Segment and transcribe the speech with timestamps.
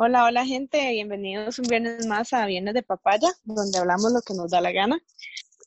[0.00, 4.32] Hola, hola gente, bienvenidos un viernes más a Viernes de Papaya, donde hablamos lo que
[4.32, 4.98] nos da la gana.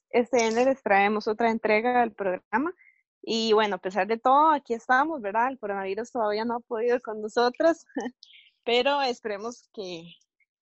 [0.10, 2.74] Este viernes les traemos otra entrega del programa
[3.22, 5.50] y bueno, a pesar de todo, aquí estamos, ¿verdad?
[5.50, 7.86] El coronavirus todavía no ha podido con nosotros,
[8.64, 10.04] pero esperemos que,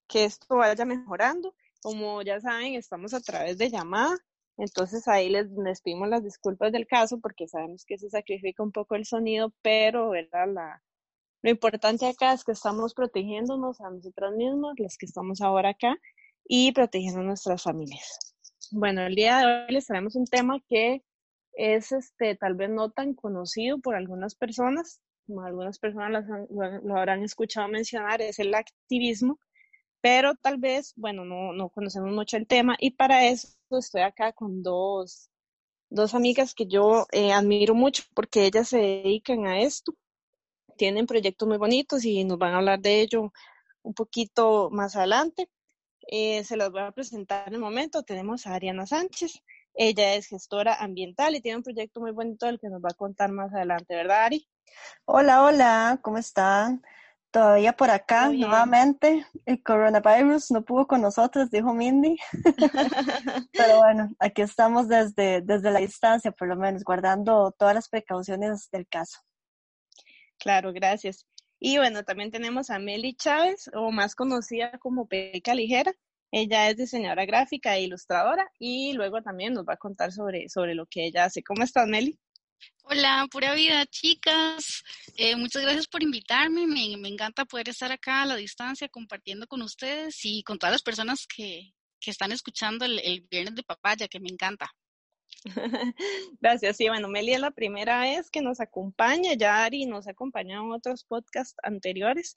[0.08, 1.54] que esto vaya mejorando.
[1.82, 4.18] Como ya saben, estamos a través de llamada,
[4.58, 8.74] entonces ahí les, les pedimos las disculpas del caso porque sabemos que se sacrifica un
[8.74, 10.48] poco el sonido, pero ¿verdad?
[10.54, 10.84] La,
[11.42, 15.96] lo importante acá es que estamos protegiéndonos a nosotros mismos, los que estamos ahora acá,
[16.44, 18.36] y protegiendo a nuestras familias.
[18.72, 21.04] Bueno, el día de hoy les traemos un tema que
[21.60, 27.24] es este tal vez no tan conocido por algunas personas, como algunas personas lo, habrán
[27.24, 29.40] escuchado mencionar, es el activismo,
[30.02, 34.32] pero tal vez, bueno, no, no conocemos mucho el tema y para eso estoy acá
[34.34, 35.30] con dos,
[35.90, 39.96] dos amigas que yo eh, admiro mucho porque ellas se dedican a esto
[40.80, 43.34] tienen proyectos muy bonitos y nos van a hablar de ello
[43.84, 45.50] un poquito más adelante.
[46.08, 48.02] Eh, se los voy a presentar en el momento.
[48.04, 49.44] Tenemos a Ariana Sánchez.
[49.82, 52.98] Ella es gestora ambiental y tiene un proyecto muy bonito del que nos va a
[52.98, 54.46] contar más adelante, ¿verdad, Ari?
[55.06, 56.82] Hola, hola, ¿cómo están?
[57.32, 59.26] Todavía por acá, nuevamente.
[59.46, 62.18] El coronavirus no pudo con nosotros, dijo Mindy.
[63.54, 68.70] Pero bueno, aquí estamos desde, desde la distancia, por lo menos, guardando todas las precauciones
[68.72, 69.22] del caso.
[70.40, 71.26] Claro, gracias.
[71.58, 75.94] Y bueno, también tenemos a Meli Chávez, o más conocida como Peca Ligera.
[76.32, 80.76] Ella es diseñadora gráfica e ilustradora y luego también nos va a contar sobre, sobre
[80.76, 81.44] lo que ella hace.
[81.44, 82.20] ¿Cómo estás, Meli?
[82.84, 84.84] Hola, pura vida, chicas.
[85.16, 86.68] Eh, muchas gracias por invitarme.
[86.68, 90.74] Me, me, encanta poder estar acá a la distancia compartiendo con ustedes y con todas
[90.74, 94.70] las personas que, que están escuchando el, el Viernes de Papaya, que me encanta.
[96.42, 96.78] Gracias.
[96.78, 99.34] Sí, bueno, Meli es la primera vez que nos acompaña.
[99.34, 102.36] Ya Ari nos ha acompañado en otros podcasts anteriores.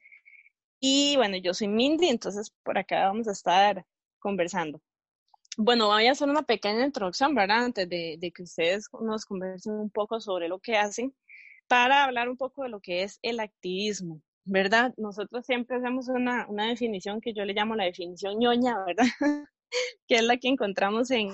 [0.85, 3.87] Y bueno, yo soy Mindy, entonces por acá vamos a estar
[4.19, 4.83] conversando.
[5.57, 7.67] Bueno, voy a hacer una pequeña introducción, ¿verdad?
[7.67, 11.15] Antes de, que ustedes nos conversen un poco sobre lo que hacen,
[11.69, 14.93] para hablar un poco de lo que es el activismo, ¿verdad?
[14.97, 19.07] Nosotros siempre hacemos una, una definición que yo le llamo la definición ñoña, ¿verdad?
[20.09, 21.29] que es la que encontramos en,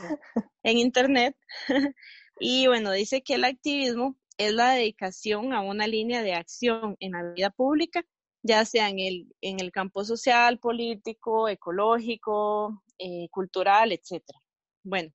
[0.62, 1.34] en Internet.
[2.38, 7.12] y bueno, dice que el activismo es la dedicación a una línea de acción en
[7.12, 8.04] la vida pública,
[8.42, 14.22] ya sea en el, en el campo social, político, ecológico, eh, cultural, etc.
[14.82, 15.12] Bueno,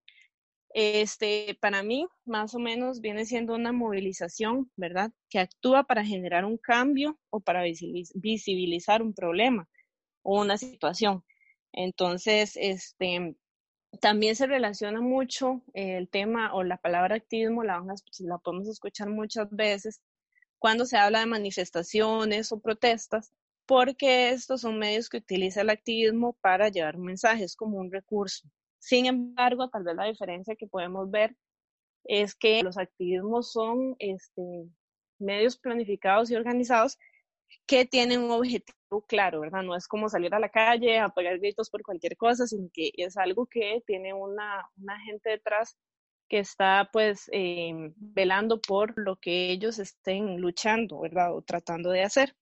[0.73, 5.11] este, para mí, más o menos, viene siendo una movilización, ¿verdad?
[5.29, 9.69] Que actúa para generar un cambio o para visibilizar un problema
[10.23, 11.23] o una situación.
[11.73, 13.35] Entonces, este,
[14.01, 17.84] también se relaciona mucho el tema o la palabra activismo, la,
[18.19, 20.01] la podemos escuchar muchas veces
[20.63, 23.34] cuando se habla de manifestaciones o protestas,
[23.66, 28.47] porque estos son medios que utiliza el activismo para llevar mensajes como un recurso.
[28.79, 31.35] Sin embargo, tal vez la diferencia que podemos ver
[32.06, 34.69] es que los activismos son este,
[35.19, 36.97] medios planificados y organizados
[37.66, 39.63] que tienen un objetivo claro, ¿verdad?
[39.63, 42.90] No es como salir a la calle a pegar gritos por cualquier cosa, sino que
[42.96, 45.75] es algo que tiene una, una gente detrás
[46.34, 51.32] que está pues em, velando por lo que ellos estén luchando, ¿verdad?
[51.32, 52.36] O tratando de hacer.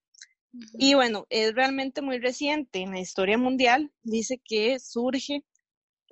[0.79, 3.91] Y bueno, es realmente muy reciente en la historia mundial.
[4.02, 5.44] Dice que surge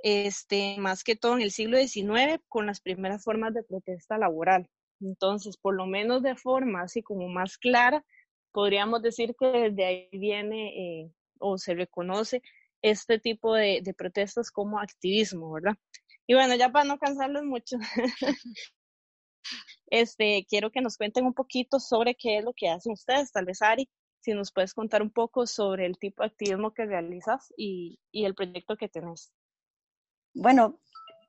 [0.04, 4.70] este, más que todo en el siglo XIX con las primeras formas de protesta laboral.
[5.00, 8.04] Entonces, por lo menos de forma así como más clara,
[8.52, 12.42] podríamos decir que desde ahí viene eh, o se reconoce
[12.82, 15.78] este tipo de, protestas como activismo, ¿verdad?
[16.30, 17.78] Y bueno, ya para no cansarlos mucho,
[19.88, 23.32] este, quiero que nos cuenten un poquito sobre qué es lo que hacen ustedes.
[23.32, 26.86] Tal vez, Ari, si nos puedes contar un poco sobre el tipo de activismo que
[26.86, 29.34] realizas y, y el proyecto que tenés.
[30.36, 30.80] Bueno,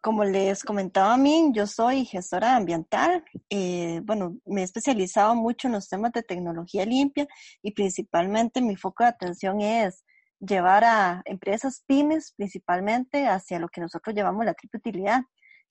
[0.03, 3.25] como les comentaba a mí, yo soy gestora ambiental.
[3.49, 7.27] Eh, bueno, me he especializado mucho en los temas de tecnología limpia
[7.63, 10.05] y principalmente mi foco de atención es
[10.41, 15.23] llevar a empresas pymes principalmente hacia lo que nosotros llamamos la triple utilidad,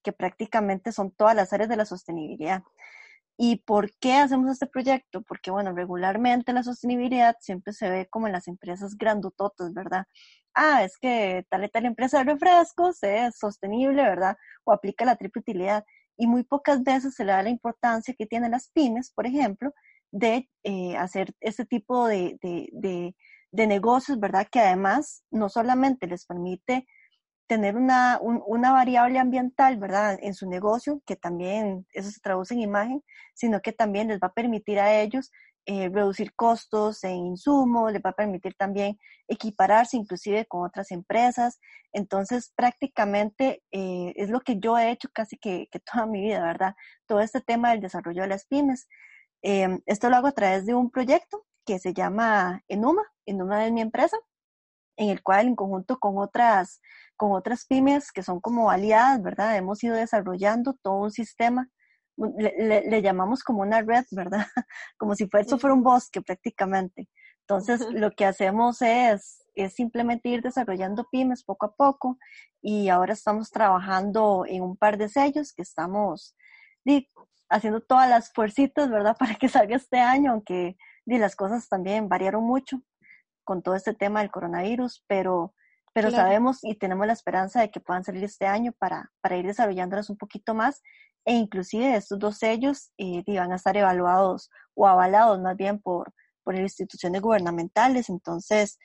[0.03, 2.63] que prácticamente son todas las áreas de la sostenibilidad.
[3.37, 5.21] ¿Y por qué hacemos este proyecto?
[5.21, 10.05] Porque, bueno, regularmente la sostenibilidad siempre se ve como en las empresas grandototas, ¿verdad?
[10.59, 14.37] ah, es que tal y tal empresa de refrescos es sostenible, ¿verdad?
[14.65, 15.85] O aplica la triple utilidad.
[16.17, 19.73] Y muy pocas veces se le da la importancia que tienen las pymes, por ejemplo,
[20.11, 23.15] de eh, hacer este tipo de, de, de,
[23.51, 24.47] negocios, ¿verdad?
[24.51, 26.87] Que además no solamente les permite
[27.47, 30.19] tener una, una variable ambiental, ¿verdad?
[30.21, 33.03] En su negocio, que también eso se traduce en imagen,
[33.33, 35.31] sino que también les va a permitir a ellos
[35.65, 38.97] eh, reducir costos en insumos, les va a permitir también
[39.27, 41.59] equipararse inclusive con otras empresas.
[41.91, 46.43] Entonces, prácticamente eh, es lo que yo he hecho casi que, que, toda mi vida,
[46.43, 46.75] ¿verdad?
[47.07, 48.87] Todo este tema del desarrollo de las pymes.
[49.41, 53.03] Em, esto lo hago a través de un proyecto que se llama Enuma.
[53.27, 54.17] Enuma es mi empresa,
[54.97, 56.81] en el cual en conjunto con otras,
[57.15, 59.55] con otras pymes que son como aliadas, ¿verdad?
[59.55, 61.69] Hemos ido desarrollando todo un sistema
[62.17, 64.45] le, llamamos como una red, ¿verdad?
[64.97, 67.07] Como si fuera, eso fuera un bosque prácticamente.
[67.47, 72.17] Entonces, lo que hacemos es, es simplemente ir desarrollando pymes poco a poco
[72.61, 76.35] y ahora estamos trabajando en un par de sellos que estamos
[77.49, 79.15] haciendo todas las fuercitas, ¿verdad?
[79.19, 80.75] Para que salga este año, aunque
[81.17, 82.81] las cosas también variaron mucho
[83.43, 85.53] con todo este tema del coronavirus, pero,
[85.93, 89.47] pero sabemos y tenemos la esperanza de que puedan salir este año para, para ir
[89.47, 90.81] desarrollándolas un poquito más
[91.25, 96.13] e inclusive estos dos sellos eh, van a estar evaluados o avalados más bien por,
[96.43, 98.09] por instituciones gubernamentales.
[98.09, 98.77] Entonces,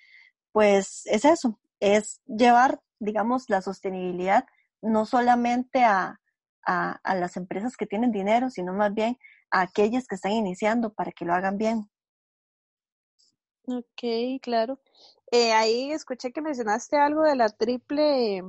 [0.52, 4.44] pues es eso, es llevar, digamos, la sostenibilidad
[4.82, 6.20] no solamente a,
[6.66, 9.18] a, las empresas que tienen dinero, sino más bien
[9.50, 11.90] a aquellas que están iniciando para que lo hagan bien.
[13.66, 14.78] Ok, claro.
[15.30, 18.44] Eh, ahí escuché que mencionaste algo de la triple,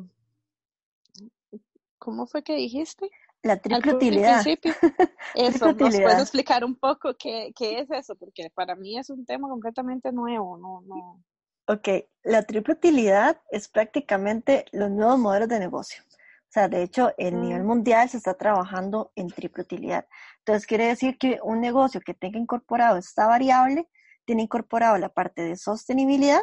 [1.98, 3.10] ¿cómo fue que dijiste?
[3.42, 4.44] La triple utilidad.
[5.36, 8.16] Eso, ¿nos puedes explicar un poco qué, qué, es eso?
[8.16, 11.24] Porque para mí es un tema completamente nuevo, no, no.
[11.68, 16.04] Ok, la triple utilidad es prácticamente los nuevos modelos de negocio.
[16.10, 17.68] O sea, de hecho, el nivel mm.
[17.68, 20.08] mundial se está trabajando en triple utilidad.
[20.40, 23.88] Entonces, quiere decir que un negocio que tenga incorporado esta variable,
[24.26, 26.42] tiene incorporado la parte de sostenibilidad,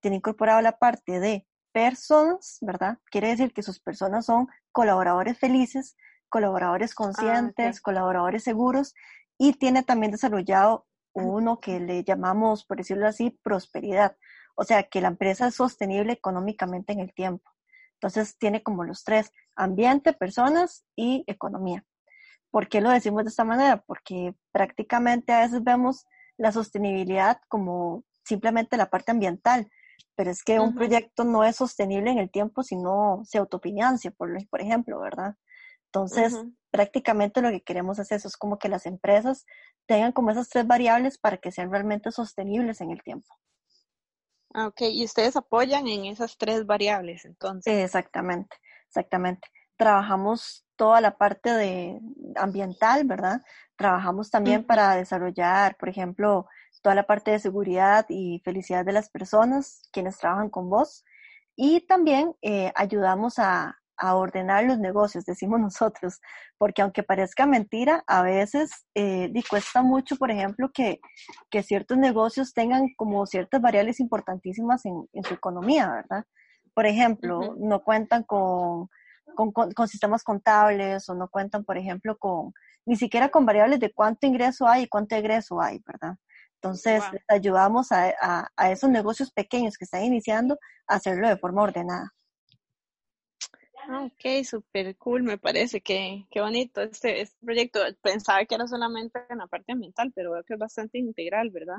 [0.00, 2.98] tiene incorporado la parte de personas, ¿verdad?
[3.10, 5.96] Quiere decir que sus personas son colaboradores felices,
[6.28, 8.94] colaboradores ah, conscientes, colaboradores seguros
[9.38, 14.16] y tiene también desarrollado uno que le llamamos, por decirlo así, prosperidad.
[14.54, 17.50] O sea, que la empresa es sostenible económicamente en el tiempo.
[17.94, 21.84] Entonces tiene como los tres, ambiente, personas y economía.
[22.50, 23.82] ¿Por qué lo decimos de esta manera?
[23.86, 26.06] Porque prácticamente a veces vemos
[26.40, 29.70] la sostenibilidad como simplemente la parte ambiental,
[30.16, 34.10] pero es que un proyecto no es sostenible en el tiempo si no se autofinancia,
[34.10, 35.36] por, por ejemplo, ¿verdad?
[35.86, 36.34] Entonces,
[36.70, 39.44] prácticamente lo que queremos hacer eso es como que las empresas
[39.86, 43.34] tengan como esas tres variables para que sean realmente sostenibles en el tiempo.
[44.54, 47.84] Ah, ok, y ustedes apoyan en esas tres variables, entonces.
[47.84, 48.56] Exactamente,
[48.86, 49.48] exactamente.
[49.76, 52.00] Trabajamos toda la parte de
[52.36, 53.42] ambiental, ¿verdad?
[53.76, 56.46] Trabajamos también para desarrollar, por ejemplo,
[56.80, 61.04] toda la parte de seguridad y felicidad de las personas, quienes trabajan con vos.
[61.54, 66.18] Y también eh, ayudamos a, a ordenar los negocios, decimos nosotros,
[66.56, 70.98] porque aunque parezca mentira, a veces eh, cuesta mucho, por ejemplo, que,
[71.50, 76.24] que, ciertos negocios tengan como ciertas variables importantísimas en, en su economía, ¿verdad?
[76.72, 78.88] Por ejemplo, no cuentan con,
[79.34, 82.52] con, con, sistemas contables o no cuentan, por ejemplo, con
[82.86, 86.16] ni siquiera con variables de cuánto ingreso hay y cuánto egreso hay, ¿verdad?
[86.54, 91.62] Entonces, ayudamos a, a, a esos negocios pequeños que están iniciando a hacerlo de forma
[91.62, 92.12] ordenada.
[93.88, 97.80] Ah, ok, súper cool, me parece que qué bonito este, este proyecto.
[98.02, 101.78] Pensaba que era solamente en la parte ambiental, pero veo que es bastante integral, ¿verdad?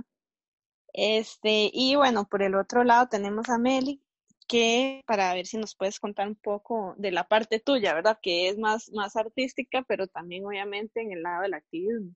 [0.93, 4.01] Este, y bueno, por el otro lado tenemos a Meli,
[4.51, 8.19] que para ver si nos puedes contar un poco de la parte tuya, ¿verdad?
[8.21, 12.13] Que es más, más artística, pero también obviamente en el lado del activismo.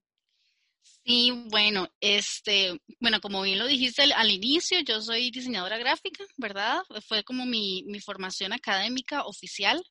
[1.06, 6.84] Sí, bueno, este, bueno, como bien lo dijiste al, inicio, yo soy diseñadora gráfica, ¿verdad?
[7.08, 9.82] Fue como mi, mi formación académica oficial.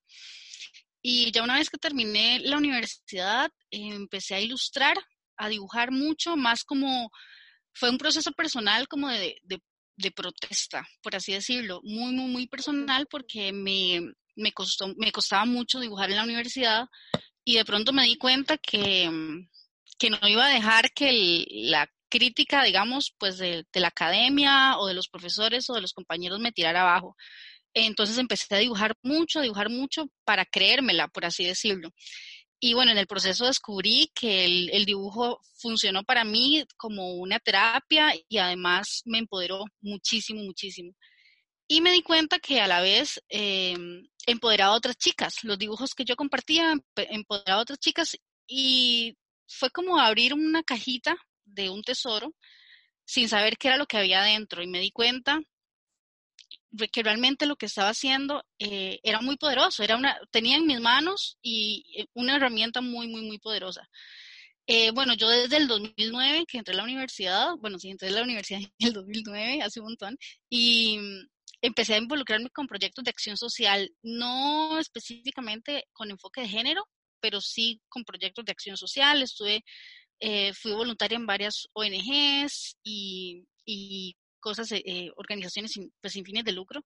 [1.01, 4.99] Y ya una vez que terminé la universidad, empecé a ilustrar,
[5.39, 7.11] a dibujar mucho, más como,
[7.73, 9.61] fue un proceso personal como de, de,
[9.97, 14.01] de protesta, por así decirlo, muy, muy, muy personal porque me,
[14.37, 16.87] me, costó, me costaba mucho dibujar en la universidad
[17.45, 19.11] y de pronto me di cuenta que
[19.99, 24.95] que no iba a dejar que la crítica, digamos, pues de, la academia o de
[24.95, 27.17] los profesores o de los compañeros me tirara abajo.
[27.75, 31.91] Entonces empecé a dibujar mucho, a dibujar mucho para creérmela, por así decirlo.
[32.61, 38.15] Y bueno, en el proceso descubrí que el, dibujo funcionó para mí como una terapia
[38.29, 40.93] y además me empoderó muchísimo, muchísimo.
[41.69, 43.77] Y me di cuenta que a la vez eh,
[44.27, 45.35] empoderaba a otras chicas.
[45.43, 51.17] Los dibujos que yo compartía empoderaba a otras chicas y fue como abrir una cajita
[51.45, 52.35] de un tesoro
[53.05, 55.41] sin saber qué era lo que había dentro y me di cuenta
[56.93, 60.81] que realmente lo que estaba haciendo eh, era muy poderoso, era una, tenía en mis
[60.81, 63.89] manos y eh, una herramienta muy, muy, muy poderosa.
[64.67, 68.13] Eh, bueno, yo desde el 2009 que entré a la universidad, bueno, sí, entré a
[68.13, 70.17] la universidad en el 2009, hace un montón,
[70.49, 71.29] y mm,
[71.63, 76.89] empecé a involucrarme con proyectos de acción social, no específicamente con enfoque de género,
[77.21, 79.23] pero sí con proyectos de acción social.
[79.23, 79.65] Estuve,
[80.55, 86.45] fui voluntaria en varias ONGs y, y cosas, eh, eh, organizaciones sin, pues, sin fines
[86.45, 86.85] de lucro.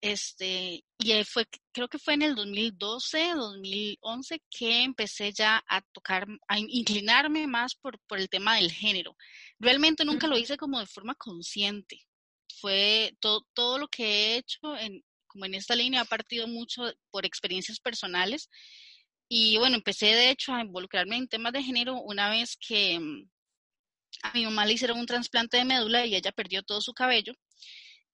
[0.00, 6.26] Este, y fue, creo que fue en el 2012, 2011 que empecé ya a tocar,
[6.48, 9.14] a inclinarme más por, por el tema del género.
[9.58, 12.00] Realmente nunca lo hice como de forma consciente.
[12.60, 16.82] Fue todo, todo lo que he hecho en, como en esta línea ha partido mucho
[17.10, 18.48] por experiencias personales.
[19.28, 23.30] Y bueno, empecé de hecho a involucrarme en temas de género una vez que, mm,
[24.22, 27.34] a mi mamá le hicieron un trasplante de médula y ella perdió todo su cabello.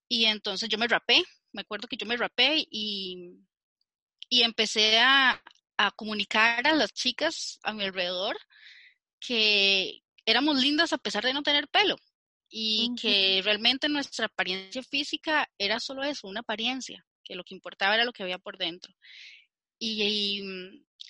[0.08, 3.34] Y entonces yo me rapé, me acuerdo que yo me rapé y,
[4.28, 5.42] y empecé a,
[5.76, 8.36] a comunicar a las chicas a mi alrededor
[9.20, 11.96] que éramos lindas a pesar de no tener pelo
[12.50, 17.94] y que realmente nuestra apariencia física era solo eso, una apariencia, que lo que importaba
[17.94, 18.92] era lo que había por dentro.
[19.78, 20.42] Y,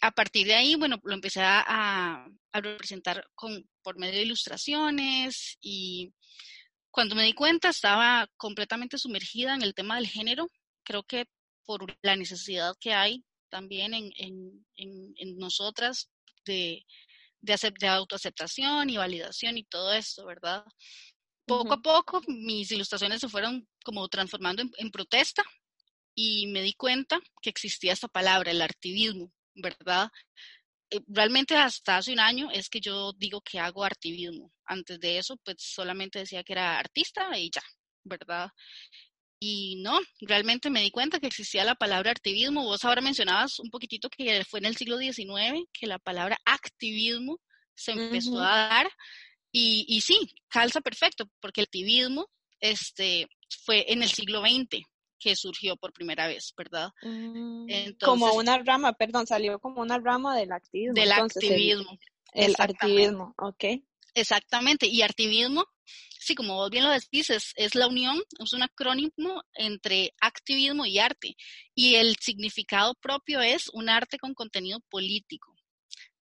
[0.00, 6.12] a partir de ahí, bueno, lo empecé a, representar con, por medio de ilustraciones y
[6.90, 10.46] cuando me di cuenta estaba completamente sumergida en el tema del género,
[10.84, 11.24] creo que
[11.64, 16.10] por la necesidad que hay también en, en, nosotras
[16.44, 16.84] de,
[17.40, 20.66] de, autoaceptación y validación y todo esto, ¿verdad?
[21.46, 25.42] Poco a poco mis ilustraciones se fueron como transformando en, protesta
[26.14, 30.10] y me di cuenta que existía esta palabra, el artivismo, ¿verdad?
[30.90, 34.52] Eh, realmente hasta hace un año es que yo digo que hago artivismo.
[34.64, 37.62] Antes de eso, pues solamente decía que era artista y ya,
[38.04, 38.48] ¿verdad?
[39.40, 42.64] Y no, realmente me di cuenta que existía la palabra activismo.
[42.64, 47.38] Vos ahora mencionabas un poquitito que fue en el siglo XIX que la palabra activismo
[47.74, 48.88] se empezó a dar.
[49.52, 50.18] Y, y sí,
[50.48, 52.28] calza perfecto, porque el activismo
[52.60, 53.28] este,
[53.64, 54.82] fue en el siglo XX,
[55.18, 56.90] que surgió por primera vez, ¿verdad?
[57.02, 57.66] Mm,
[58.02, 60.94] como una rama, perdón, salió como una rama del activismo.
[60.94, 61.98] Del activismo.
[62.32, 63.64] El, activismo, ok.
[64.14, 65.64] Exactamente, y activismo,
[66.18, 70.98] sí, como vos bien lo decís, es, la unión, es un acrónimo entre activismo y
[70.98, 71.36] arte,
[71.74, 75.54] y el significado propio es un arte con contenido político.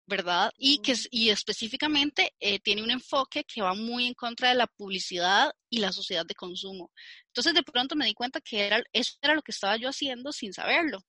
[0.07, 0.51] ¿Verdad?
[0.57, 4.67] Y que y específicamente eh, tiene un enfoque que va muy en contra de la
[4.67, 6.91] publicidad y la sociedad de consumo.
[7.27, 10.31] Entonces de pronto me di cuenta que era, eso era lo que estaba yo haciendo
[10.31, 10.99] sin saberlo.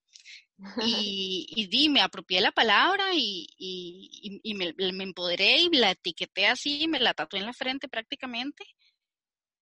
[0.84, 5.92] Y, y di, me apropié la palabra y, y, y me, me, empoderé y la
[5.92, 8.64] etiqueté así, me la tatué en la frente prácticamente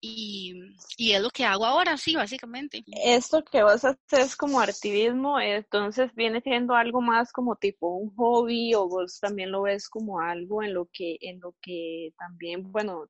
[0.07, 2.83] y, y, es lo que hago ahora, sí, básicamente.
[3.03, 8.73] Esto que vos haces como activismo, entonces viene siendo algo más como tipo un hobby
[8.73, 13.07] o vos también lo ves como algo en lo que, en lo que también, bueno,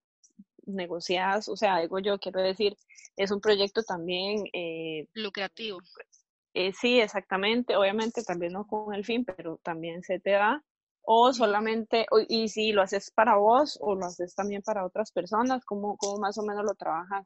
[0.65, 2.75] negocias, o sea, digo yo, quiero decir,
[3.15, 4.45] es un proyecto también...
[4.53, 5.79] Eh, Lucrativo.
[6.53, 10.63] Eh, sí, exactamente, obviamente también no con el fin, pero también se te da
[11.09, 15.63] o solamente, y si lo haces para vos o lo haces también para otras personas,
[15.63, 17.25] ¿cómo, cómo más o menos lo trabajas?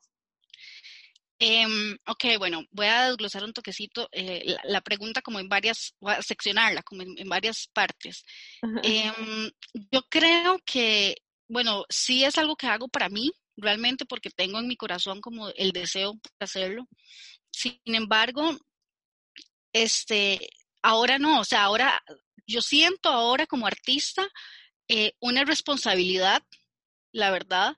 [1.39, 6.13] Em, ok, bueno, voy a desglosar un toquecito eh, la, pregunta como en varias, voy
[6.13, 8.23] a seccionarla como en, varias partes.
[8.83, 9.51] Em,
[9.91, 11.15] yo creo que,
[11.49, 15.49] bueno, sí es algo que hago para mí, realmente porque tengo en mi corazón como
[15.49, 16.87] el deseo de hacerlo.
[17.49, 18.55] Sin embargo,
[19.73, 20.51] este,
[20.83, 21.99] ahora no, o sea, ahora
[22.47, 24.27] yo siento ahora como artista
[24.87, 26.43] eh, una responsabilidad,
[27.11, 27.75] la verdad,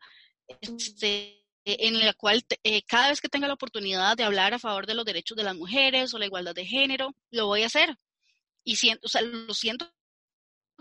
[0.61, 4.85] este, en la cual eh, cada vez que tenga la oportunidad de hablar a favor
[4.85, 7.95] de los derechos de las mujeres o la igualdad de género, lo voy a hacer.
[8.63, 9.91] Y siento, o sea, lo siento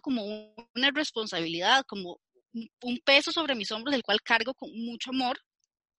[0.02, 2.20] como una responsabilidad, como
[2.52, 5.38] un peso sobre mis hombros, del cual cargo con mucho amor,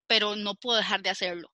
[0.08, 1.52] pero no puedo dejar de hacerlo.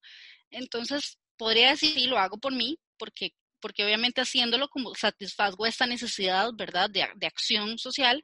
[0.50, 5.86] Entonces, podría decir, sí, lo hago por mí, porque porque obviamente haciéndolo como satisfago esta
[5.86, 8.24] necesidad, ¿verdad?, de, de acción social,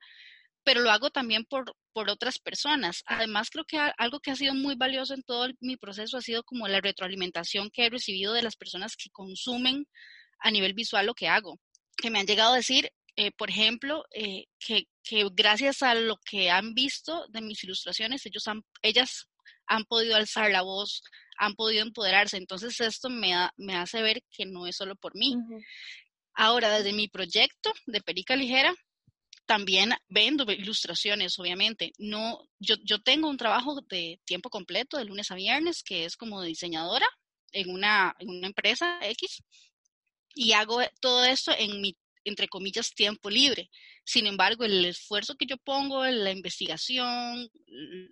[0.64, 3.04] pero lo hago también por, por otras personas.
[3.06, 6.44] Además, creo que algo que ha sido muy valioso en todo mi proceso ha sido
[6.44, 9.88] como la retroalimentación que he recibido de las personas que consumen
[10.40, 11.60] a nivel visual lo que hago,
[11.96, 16.18] que me han llegado a decir, eh, por ejemplo, eh, que, que, gracias a lo
[16.18, 19.28] que han visto de mis ilustraciones, ellos han, ellas
[19.68, 21.02] han podido alzar la voz,
[21.38, 22.38] han podido empoderarse.
[22.38, 25.36] Entonces esto me, me hace ver que no es solo por mí.
[26.34, 28.74] Ahora, desde mi proyecto de Perica Ligera,
[29.46, 31.92] también vendo ilustraciones, obviamente.
[31.98, 36.18] No, yo, yo tengo un trabajo de tiempo completo, de lunes a viernes, que es
[36.18, 37.08] como diseñadora
[37.52, 39.44] en una, en una empresa X,
[40.34, 43.70] y hago todo esto en mi, entre comillas, tiempo libre.
[44.04, 47.50] Sin embargo, el esfuerzo que yo pongo, la investigación,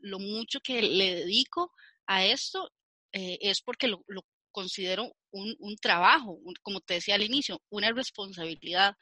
[0.01, 1.71] lo mucho que le dedico
[2.07, 2.71] a esto,
[3.11, 7.91] eh, es porque lo, lo considero un, un trabajo, como te decía al inicio, una
[7.91, 8.95] responsabilidad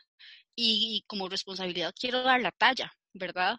[0.55, 3.57] y, como responsabilidad quiero dar la talla, ¿verdad?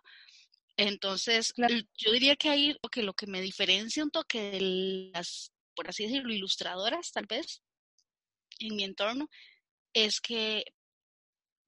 [0.76, 1.52] Entonces,
[1.96, 4.60] yo diría que ahí que lo que me diferencia un toque de
[5.14, 7.62] las, por así decirlo, ilustradoras, tal vez,
[8.58, 9.28] en mi entorno,
[9.92, 10.64] es que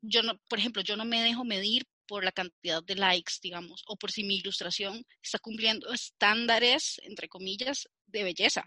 [0.07, 3.83] yo no, por ejemplo, yo no me dejo medir por la cantidad de likes, digamos,
[3.89, 8.65] o por si mi ilustración está cumpliendo estándares, entre comillas, de belleza,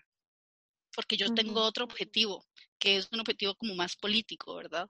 [0.95, 2.43] porque yo tengo otro objetivo,
[2.79, 4.89] que es un objetivo como más político, ¿verdad?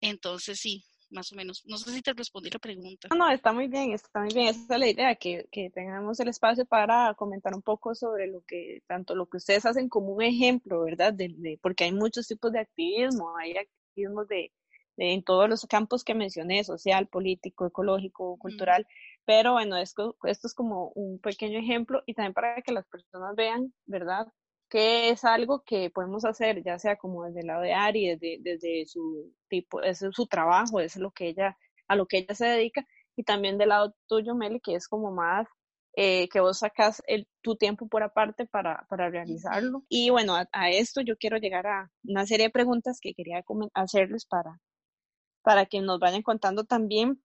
[0.00, 1.62] Entonces, sí, más o menos.
[1.66, 3.08] No sé si te respondí la pregunta.
[3.10, 4.48] No, no, está muy bien, está muy bien.
[4.48, 8.42] Esa es la idea, que, que tengamos el espacio para comentar un poco sobre lo
[8.42, 11.12] que, tanto lo que ustedes hacen como un ejemplo, ¿verdad?
[11.12, 14.52] De, porque hay muchos tipos de activismo, hay activismo de,
[15.00, 18.86] en todos los campos que mencioné, social, político, ecológico, cultural,
[19.24, 23.34] pero bueno, esto, esto es como un pequeño ejemplo y también para que las personas
[23.36, 24.26] vean, ¿verdad?
[24.70, 28.38] que es algo que podemos hacer, ya sea como desde el lado de Ari, desde,
[28.40, 32.34] desde su tipo, ese es su trabajo, es lo que ella, a lo que ella
[32.36, 35.48] se dedica, y también del lado tuyo, Meli, que es como más
[35.96, 39.82] eh, que vos sacas el, tu tiempo por aparte para, para realizarlo.
[39.88, 44.24] Y bueno, a, esto yo quiero llegar a una serie de preguntas que quería hacerles
[44.24, 44.60] para,
[45.42, 47.22] para que nos vayan contando también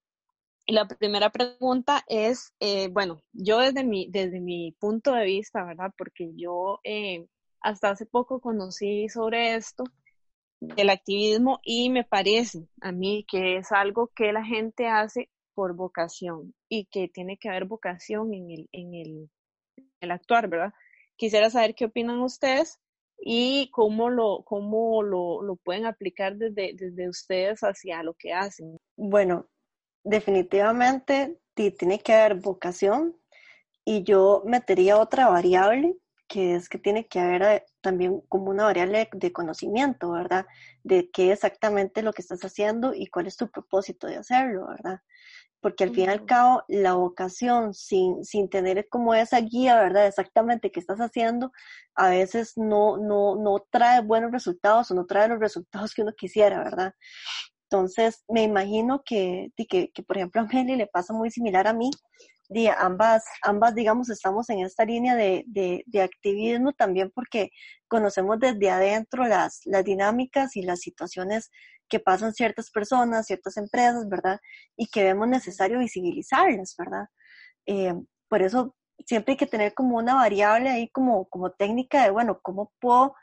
[0.68, 5.92] la primera pregunta es, eh, bueno, yo desde mi, desde mi punto de vista, ¿verdad?
[5.98, 7.28] Porque yo eh,
[7.62, 9.84] hasta hace poco conocí sobre esto
[10.60, 15.76] del activismo y me parece a mí que es algo que la gente hace por
[15.76, 19.30] vocación y que tiene que haber vocación en el, en el,
[20.02, 20.74] el actuar, ¿verdad?
[21.16, 22.80] Quisiera saber qué opinan ustedes
[23.18, 28.78] y cómo lo, cómo lo, lo pueden aplicar desde, desde ustedes hacia lo que hacen.
[28.96, 29.48] Bueno,
[30.04, 33.16] definitivamente tiene que haber vocación
[33.84, 35.96] y yo metería otra variable
[36.28, 40.46] que es que tiene que haber eh, también como una variable de conocimiento, ¿verdad?
[40.84, 45.00] De qué exactamente lo que estás haciendo y cuál es tu propósito de hacerlo, ¿verdad?
[45.66, 50.06] Porque al fin y al cabo, la vocación sin, sin tener como esa guía, ¿verdad?
[50.06, 51.52] Exactamente qué estás haciendo,
[51.96, 56.12] a veces no, no, no trae buenos resultados o no trae los resultados que uno
[56.16, 56.94] quisiera, ¿verdad?
[57.64, 61.74] Entonces, me imagino que, que, que por ejemplo, a Meli le pasa muy similar a
[61.74, 61.90] mí,
[62.78, 67.50] ambas, ambas, digamos, estamos en esta línea de, de, activismo también porque
[67.88, 71.50] conocemos desde adentro las, las dinámicas y las situaciones
[71.90, 74.40] que pasan ciertas personas, ciertas empresas, ¿verdad?
[74.76, 77.06] Y que vemos necesario visibilizarlas, ¿verdad?
[77.66, 77.94] Eh,
[78.28, 82.40] por eso siempre hay que tener como una variable ahí como, como técnica de, bueno,
[82.42, 83.16] ¿cómo puedo,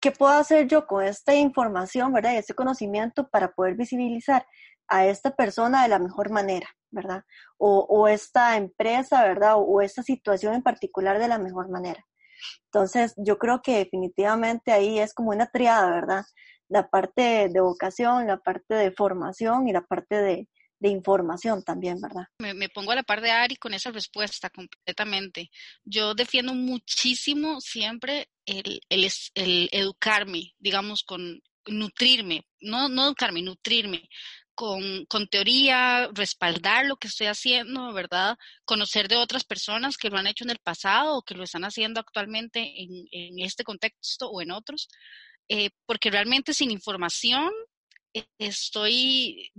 [0.00, 2.34] qué puedo hacer yo con esta información, ¿verdad?
[2.34, 4.46] Y este conocimiento para poder visibilizar
[4.88, 7.24] a esta persona de la mejor manera, ¿verdad?
[7.58, 9.54] O, esta empresa, ¿verdad?
[9.56, 12.04] O, esta situación en particular de la mejor manera.
[12.66, 16.24] Entonces, yo creo que definitivamente ahí es como una triada, ¿verdad?
[16.68, 20.48] La parte de vocación, la parte de formación y la parte de,
[20.80, 22.28] información también, ¿verdad?
[22.38, 25.50] Me, pongo a la par de Ari con esa respuesta completamente.
[25.84, 34.08] Yo defiendo muchísimo siempre el, el, el educarme, digamos, con nutrirme, no, no educarme, nutrirme
[34.56, 38.38] con, con, teoría, respaldar lo que estoy haciendo, ¿verdad?
[38.64, 41.64] Conocer de otras personas que lo han hecho en el pasado o que lo están
[41.64, 44.88] haciendo actualmente en, en este contexto o en otros,
[45.48, 47.50] eh, porque realmente sin información
[48.14, 49.50] eh, estoy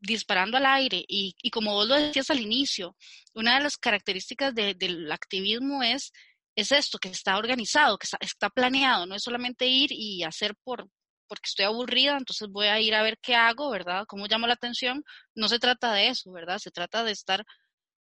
[0.00, 2.96] disparando al aire y, y, como vos lo decías al inicio,
[3.34, 6.12] una de las características del activismo es,
[6.56, 10.54] es esto, que está organizado, que está, está planeado, no es solamente ir y hacer
[10.62, 10.88] por,
[11.26, 14.04] porque estoy aburrida, entonces voy a ir a ver qué hago, ¿verdad?
[14.06, 15.04] ¿Cómo llamo la atención?
[15.34, 16.58] No se trata de eso, ¿verdad?
[16.58, 17.44] Se trata de estar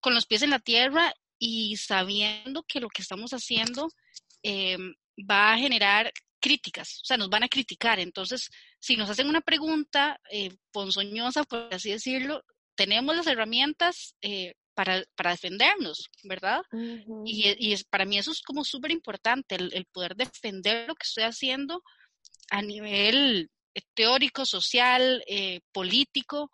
[0.01, 3.89] con los pies en la tierra y sabiendo que lo que estamos haciendo
[4.43, 6.13] em, va a generar
[6.47, 7.99] críticas, o sea, nos van a criticar.
[7.99, 12.45] Entonces, si nos hacen una pregunta eh, ponzoñosa, por así decirlo,
[12.77, 16.61] tenemos las herramientas eh, para, para, defendernos, ¿verdad?
[17.25, 20.95] Y, y es, para mí eso es como súper importante, el, el, poder defender lo
[20.95, 21.83] que estoy haciendo
[22.51, 26.53] a nivel eh, teórico, social, eh, político,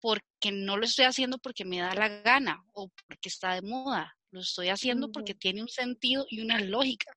[0.00, 4.14] porque no lo estoy haciendo porque me da la gana o porque está de moda,
[4.30, 7.12] lo estoy haciendo porque tiene un sentido y una lógica.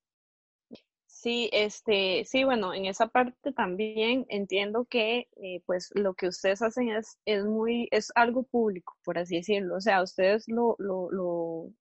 [1.25, 6.61] Sí, este, sí, bueno, en esa parte también entiendo que eh, pues lo que ustedes
[6.61, 9.77] hacen es, es muy, es algo público, por así decirlo.
[9.77, 11.09] O sea, ustedes lo, lo,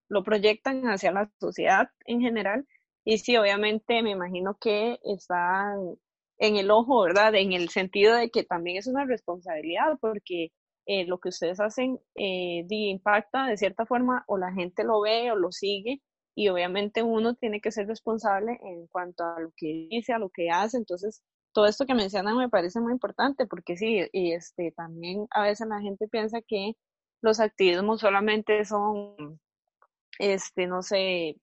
[0.08, 2.66] lo, proyectan hacia la sociedad en general.
[3.04, 5.94] Y sí, obviamente me imagino que están
[6.38, 7.34] en el ojo, ¿verdad?
[7.34, 10.52] En el sentido de que también es una responsabilidad, porque
[10.86, 15.30] eh, lo que ustedes hacen eh, impacta de cierta forma o la gente lo ve
[15.32, 16.00] o lo sigue
[16.34, 20.30] y obviamente uno tiene que ser responsable en cuanto a lo que dice, a lo
[20.30, 20.76] que hace.
[20.76, 25.42] Entonces, todo esto que mencionan me parece muy importante porque sí, y este, también a
[25.44, 26.74] veces la gente piensa que
[27.22, 29.40] los activismos solamente son,
[30.18, 31.36] este, no sé,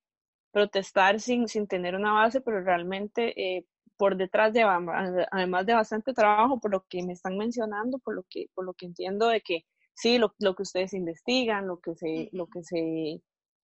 [0.52, 3.66] protestar sin, sin tener una base, pero realmente eh,
[3.98, 8.24] por detrás de, además de bastante trabajo, por lo que me están mencionando, por lo
[8.30, 11.96] que, por lo que entiendo de que sí, lo, lo que ustedes investigan, lo que
[11.96, 13.22] se, lo que se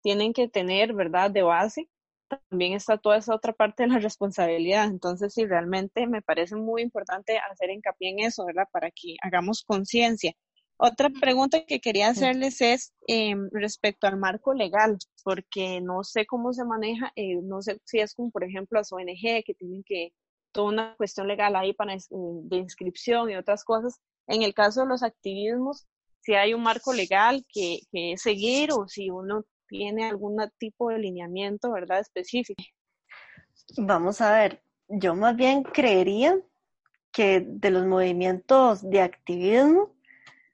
[0.07, 1.89] tienen que tener, ¿verdad?, de base,
[2.29, 4.85] también está toda esa otra parte de la responsabilidad.
[4.85, 9.63] Entonces, sí, realmente me parece muy importante hacer hincapié en eso, ¿verdad?, para que hagamos
[9.63, 10.31] conciencia.
[10.77, 16.53] Otra pregunta que quería hacerles es eh, respecto al marco legal, porque no sé cómo
[16.53, 20.13] se maneja, eh, no sé si es como, por ejemplo, las ONG que tienen que,
[20.53, 23.99] toda una cuestión legal ahí para, eh, de inscripción y otras cosas.
[24.25, 25.85] En el caso de los activismos,
[26.21, 30.99] si hay un marco legal que, que seguir o si uno tiene algún tipo de
[30.99, 31.99] lineamiento, ¿verdad?
[31.99, 32.63] Específico.
[33.77, 36.39] Vamos a ver, yo más bien creería
[37.11, 39.95] que de los movimientos de activismo,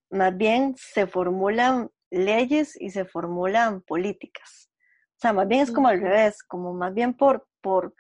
[0.10, 4.70] más bien se formulan leyes y se formulan políticas.
[5.18, 7.96] O sea, más bien es como al revés, como más bien por, por,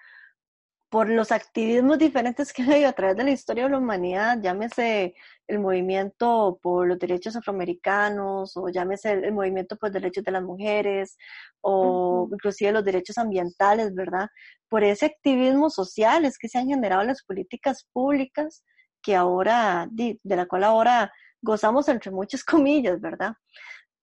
[0.89, 5.15] por los activismos diferentes que hay a través de la historia de la humanidad, llámese
[5.47, 10.43] el movimiento por los derechos afroamericanos o llámese el, movimiento por los derechos de las
[10.43, 11.17] mujeres
[11.62, 14.27] o inclusive los derechos ambientales, ¿verdad?
[14.69, 18.63] Por ese activismo social es que se han generado las políticas públicas
[19.01, 23.34] que ahora, de, la cual ahora gozamos entre muchas comillas, ¿verdad?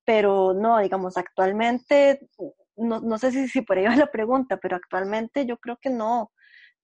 [0.05, 2.21] Pero no, digamos, actualmente,
[2.77, 5.91] no, no sé si, si por ahí va la pregunta, pero actualmente yo creo que
[5.91, 6.31] no,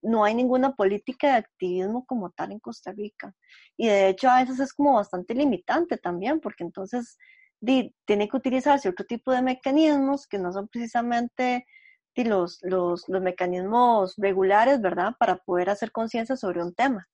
[0.06, 3.34] no hay ninguna política de activismo como tal en Costa Rica.
[3.76, 7.18] Y de hecho a veces es como bastante limitante también, porque entonces
[7.60, 11.66] tiene que utilizarse otro tipo de mecanismos que no son precisamente
[12.14, 15.14] los, los, los mecanismos regulares, ¿verdad?
[15.18, 17.08] Para poder hacer conciencia sobre un tema.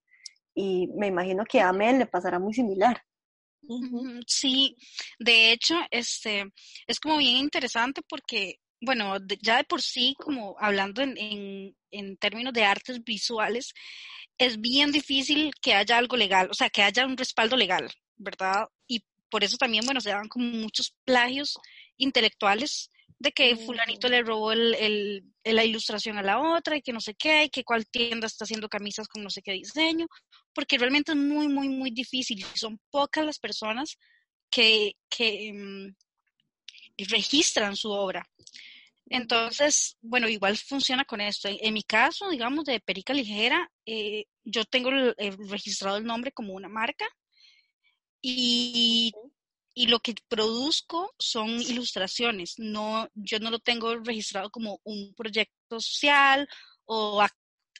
[0.54, 3.02] Y me imagino que a Amel le pasará muy similar.
[4.26, 4.76] Sí,
[5.18, 6.52] de hecho, este,
[6.86, 12.52] es como bien interesante porque bueno, ya de por sí, como hablando en, en, términos
[12.52, 13.72] de artes visuales,
[14.38, 18.66] es bien difícil que haya algo legal, o sea, que haya un respaldo legal, ¿verdad?
[18.88, 21.58] Y por eso también, bueno, se dan como muchos plagios
[21.96, 22.90] intelectuales
[23.20, 27.00] de que fulanito le robó el, el, la ilustración a la otra y que no
[27.00, 30.08] sé qué, y que cuál tienda está haciendo camisas con no sé qué diseño,
[30.52, 32.44] porque realmente es muy, muy, muy difícil.
[32.54, 33.96] Son pocas las personas
[34.50, 35.94] que, que mm,
[37.10, 38.26] registran su obra.
[39.06, 41.48] Entonces, bueno, igual funciona con esto.
[41.48, 44.90] En, mi caso, digamos, de Perica Ligera, eh, yo tengo
[45.50, 47.06] registrado el nombre como una marca
[48.20, 49.12] y,
[49.74, 52.54] y, lo que produzco son ilustraciones.
[52.58, 56.48] No, yo no lo tengo registrado como un proyecto social
[56.84, 57.22] o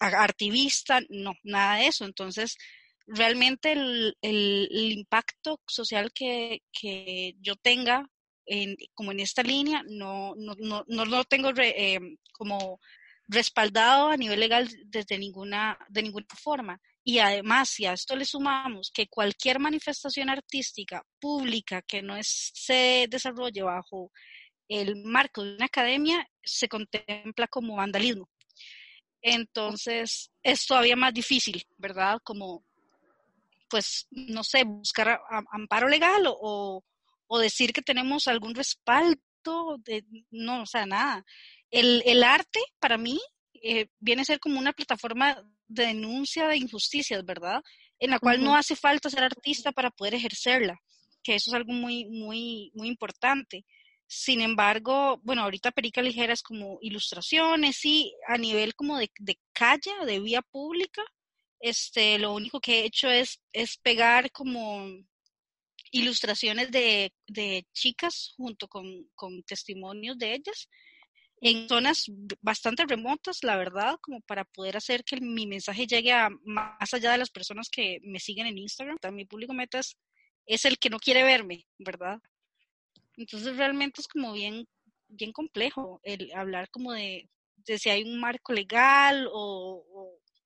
[0.01, 2.05] activista, no, nada de eso.
[2.05, 2.57] Entonces,
[3.07, 8.09] realmente el, el, el impacto social que, que yo tenga
[8.95, 12.01] como en esta línea, no, no, no, no lo tengo eh,
[12.33, 12.81] como
[13.29, 16.81] respaldado a nivel legal desde ninguna, de ninguna forma.
[17.05, 23.07] Y además, si a esto le sumamos que cualquier manifestación artística pública que no se
[23.09, 24.13] desarrolle bajo
[24.69, 28.29] el marco de una academia, se contempla como vandalismo.
[29.21, 32.19] Entonces, es todavía más difícil, ¿verdad?
[32.23, 32.65] Como,
[33.69, 36.85] pues, no sé, buscar amparo legal o,
[37.33, 41.25] o decir que tenemos algún respaldo, de, no, o sea, nada.
[41.71, 43.19] El, el arte, para mí,
[43.63, 47.63] eh, viene a ser como una plataforma de denuncia de injusticias, ¿verdad?
[47.99, 50.79] En la cual no hace falta ser artista para poder ejercerla,
[51.23, 53.65] que eso es algo muy, muy, muy importante.
[54.07, 59.39] Sin embargo, bueno, ahorita Perica Ligera es como ilustraciones y a nivel como de, de
[59.55, 61.03] calle, de vía pública,
[61.61, 64.87] este, lo único que he hecho es, es pegar como
[65.93, 70.69] ilustraciones de, de chicas junto con, con, testimonios de ellas
[71.43, 72.07] en zonas
[72.41, 77.11] bastante remotas, la verdad, como para poder hacer que mi mensaje llegue a más allá
[77.13, 78.97] de las personas que me siguen en Instagram.
[79.13, 82.21] Mi público meta es, el que no quiere verme, ¿verdad?
[83.17, 84.69] Entonces realmente es como bien,
[85.09, 87.29] bien complejo el hablar como de,
[87.67, 89.85] si hay un marco legal o,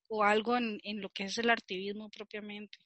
[0.08, 2.78] o, algo en, en, lo que es el activismo propiamente.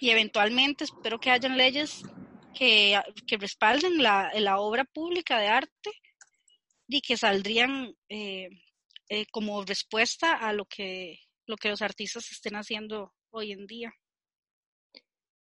[0.00, 2.02] Y eventualmente espero que hayan leyes
[2.54, 5.90] que, que respalden la, la, obra pública de arte
[6.88, 8.48] y que saldrían eh,
[9.08, 13.92] eh, como respuesta a lo que, lo que los artistas estén haciendo hoy en día.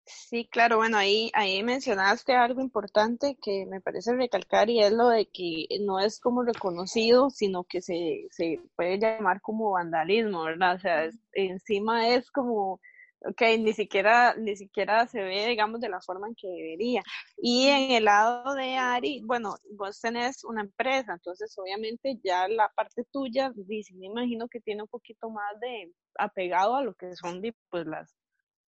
[0.05, 5.09] Sí, claro, bueno, ahí, ahí mencionaste algo importante que me parece recalcar y es lo
[5.09, 10.75] de que no es como reconocido, sino que se, se puede llamar como vandalismo, ¿verdad?
[10.75, 12.81] O sea, encima es como,
[13.25, 17.01] ok, ni siquiera, ni siquiera se ve, digamos, de la forma en que debería.
[17.37, 22.69] Y en el lado de Ari, bueno, vos tenés una empresa, entonces obviamente ya la
[22.75, 27.15] parte tuya, dice, me imagino que tiene un poquito más de apegado a lo que
[27.15, 28.15] son pues las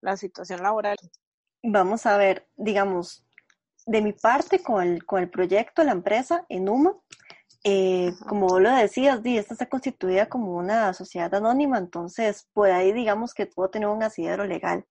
[0.03, 0.97] la situación laboral.
[1.63, 3.25] Vamos a ver, digamos,
[3.85, 6.93] de mi parte con el, con el proyecto, la empresa, Enuma,
[7.63, 13.33] eh, como lo decías, esta está constituida como una sociedad anónima, entonces por ahí digamos
[13.33, 14.85] que puedo tener un asidero legal.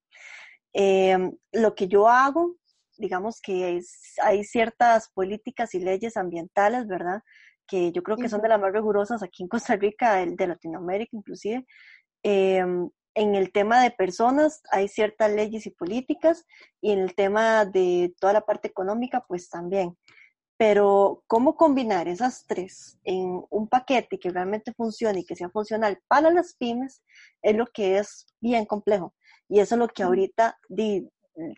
[0.73, 1.19] Eh,
[1.53, 2.57] lo que yo hago,
[2.97, 3.81] digamos que
[4.23, 7.23] hay ciertas políticas y leyes ambientales, ¿verdad?
[7.67, 11.17] Que yo creo que son de las más rigurosas aquí en Costa Rica, de Latinoamérica
[11.17, 11.67] inclusive.
[12.23, 12.65] Eh,
[13.15, 16.47] en el tema de personas hay ciertas leyes y políticas
[16.81, 19.97] y en el tema de toda la parte económica, pues también.
[20.64, 26.01] Pero cómo combinar esas tres en un paquete que realmente funcione y que sea funcional
[26.07, 27.03] para las pymes
[27.42, 29.12] es lo que es bien complejo.
[29.48, 30.57] Y eso es lo que ahorita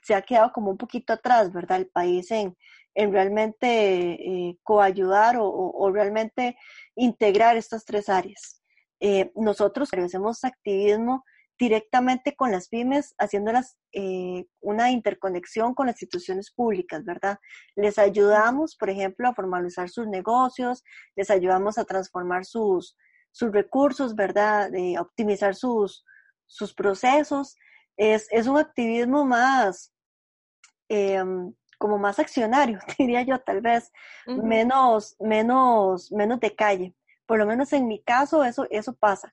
[0.03, 1.81] se ha quedado como un poquito atrás, ¿verdad?
[1.81, 2.57] El país en,
[2.95, 6.57] en realmente eh, coayudar o, o, realmente
[6.97, 8.63] integrar estas tres áreas.
[9.01, 11.27] Eh, nosotros hacemos activismo
[11.59, 17.39] directamente con las pymes, haciéndolas eh, una interconexión con las instituciones públicas, ¿verdad?
[17.77, 20.83] Les ayudamos, por ejemplo, a formalizar sus negocios,
[21.15, 22.97] les ayudamos a transformar sus,
[23.31, 24.71] sus recursos, ¿verdad?
[24.71, 26.05] De optimizar sus,
[26.47, 27.57] sus procesos.
[27.97, 29.93] Es, es un activismo más,
[30.89, 33.93] em, como más accionario, diría yo, tal vez,
[34.27, 36.95] menos, menos, menos de calle.
[37.27, 39.33] Por lo menos en mi caso, eso, eso pasa.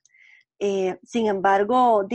[0.64, 2.06] Eh, sin embargo,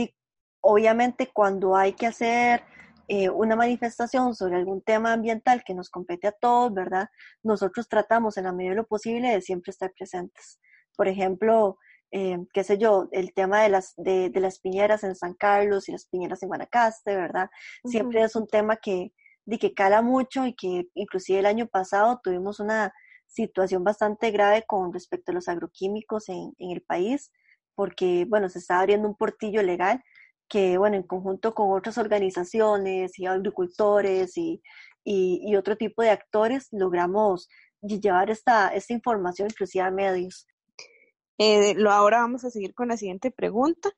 [0.62, 2.62] obviamente cuando hay que hacer
[3.06, 7.10] eh, una manifestación sobre algún tema ambiental que nos compete a todos, ¿verdad?
[7.42, 10.58] Nosotros tratamos en la medida de lo posible de siempre estar presentes.
[10.96, 11.76] Por ejemplo,
[12.10, 15.92] eh, qué sé yo, el tema de las, de, las piñeras en San Carlos y
[15.92, 17.50] las piñeras en Guanacaste, ¿verdad?
[17.84, 19.12] Siempre es un tema que,
[19.44, 22.94] de que cala mucho y que inclusive el año pasado tuvimos una
[23.26, 27.30] situación bastante grave con respecto a los agroquímicos en, en el país
[27.78, 30.02] porque, bueno, se está abriendo un portillo legal
[30.48, 34.60] que, bueno, en conjunto con otras organizaciones y agricultores y,
[35.04, 37.48] y, otro tipo de actores, logramos
[37.80, 40.48] llevar esta, esta información inclusive a medios.
[41.38, 43.90] Eh, lo, ahora vamos a seguir con la siguiente pregunta,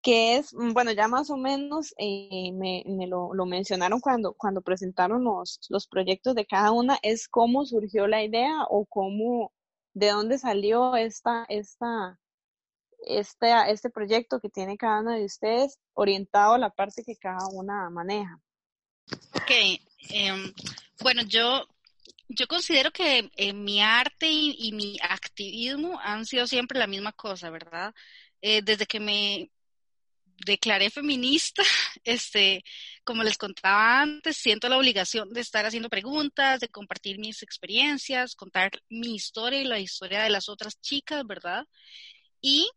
[0.00, 4.32] que es, mm, bueno, ya más o menos eh, me, me lo, lo, mencionaron cuando,
[4.32, 9.52] cuando presentaron los, los proyectos de cada una, es cómo surgió la idea o cómo,
[9.92, 12.18] de dónde salió esta, esta,
[12.98, 17.46] este, este proyecto que tiene cada uno de ustedes orientado a la parte que cada
[17.52, 18.40] una maneja.
[19.32, 19.50] Ok,
[20.10, 20.52] em,
[21.00, 21.66] bueno, yo,
[22.28, 27.50] yo considero que eh, mi arte y, mi activismo han sido siempre la misma cosa,
[27.50, 27.94] ¿verdad?
[28.40, 29.50] Eh, desde que me
[30.44, 31.62] declaré feminista,
[32.04, 32.64] este,
[33.04, 38.34] como les contaba antes, siento la obligación de estar haciendo preguntas, de compartir mis experiencias,
[38.34, 41.64] contar mi historia y la historia de las otras chicas, ¿verdad?
[42.40, 42.70] Y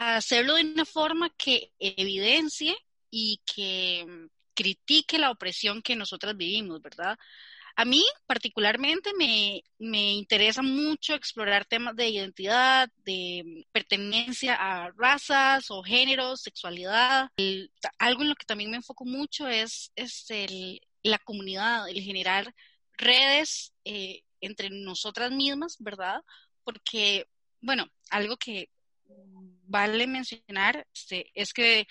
[0.00, 2.74] hacerlo de una forma que evidencie
[3.10, 7.18] y que mm, critique la opresión que nosotras vivimos, ¿verdad?
[7.76, 14.90] A mí particularmente me, me, interesa mucho explorar temas de identidad, de mm, pertenencia a
[14.96, 17.28] razas o géneros, sexualidad.
[17.98, 22.54] algo en lo que también me enfoco mucho es, es el, la comunidad, el generar
[22.94, 26.22] redes eh, entre nosotras mismas, ¿verdad?
[26.64, 27.26] Porque,
[27.60, 28.70] bueno, algo que
[29.70, 31.86] vale mencionar este, es que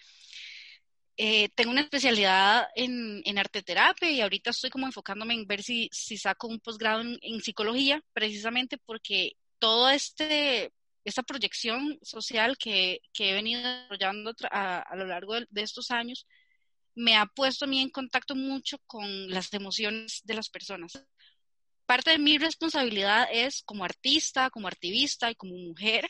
[1.21, 5.61] eh, tengo una especialidad en, en arte terapia y ahorita estoy como enfocándome en ver
[5.63, 10.71] si, si saco un posgrado en, psicología, precisamente porque toda este,
[11.03, 15.91] esta proyección social que, que he venido desarrollando a, a lo largo de, de, estos
[15.91, 16.25] años
[16.95, 21.03] me ha puesto a mí en contacto mucho con las emociones de las personas.
[21.85, 26.09] Parte de mi responsabilidad es como artista, como activista y como mujer,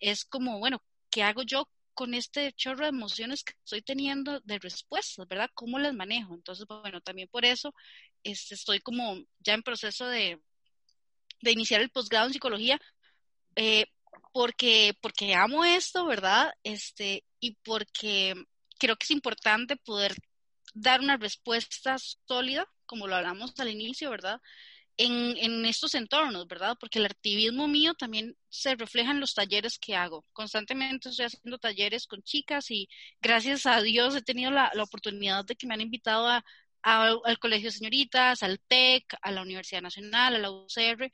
[0.00, 4.58] es como, bueno, ¿qué hago yo con este chorro de emociones que estoy teniendo de
[4.58, 5.50] respuestas, ¿verdad?
[5.54, 6.34] ¿Cómo las manejo?
[6.34, 7.74] Entonces, bueno, también por eso
[8.22, 10.40] este, estoy como ya en proceso de,
[11.42, 12.80] de iniciar el posgrado en psicología,
[13.56, 13.86] eh,
[14.32, 16.52] porque, porque amo esto, ¿verdad?
[16.62, 18.34] Este, y porque
[18.78, 20.14] creo que es importante poder
[20.74, 24.40] dar una respuesta sólida, como lo hablamos al inicio, ¿verdad?
[25.02, 26.76] En, en, estos entornos, ¿verdad?
[26.78, 30.26] Porque el activismo mío también se refleja en los talleres que hago.
[30.32, 32.86] Constantemente estoy haciendo talleres con chicas y
[33.20, 36.44] gracias a Dios he tenido la, oportunidad de que me han invitado a,
[36.82, 41.10] al Colegio de Señoritas, al TEC, a la Universidad Nacional, a la UCR,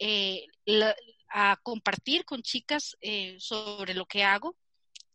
[0.00, 0.96] eh, la,
[1.30, 4.56] a compartir con chicas eh, sobre lo que hago.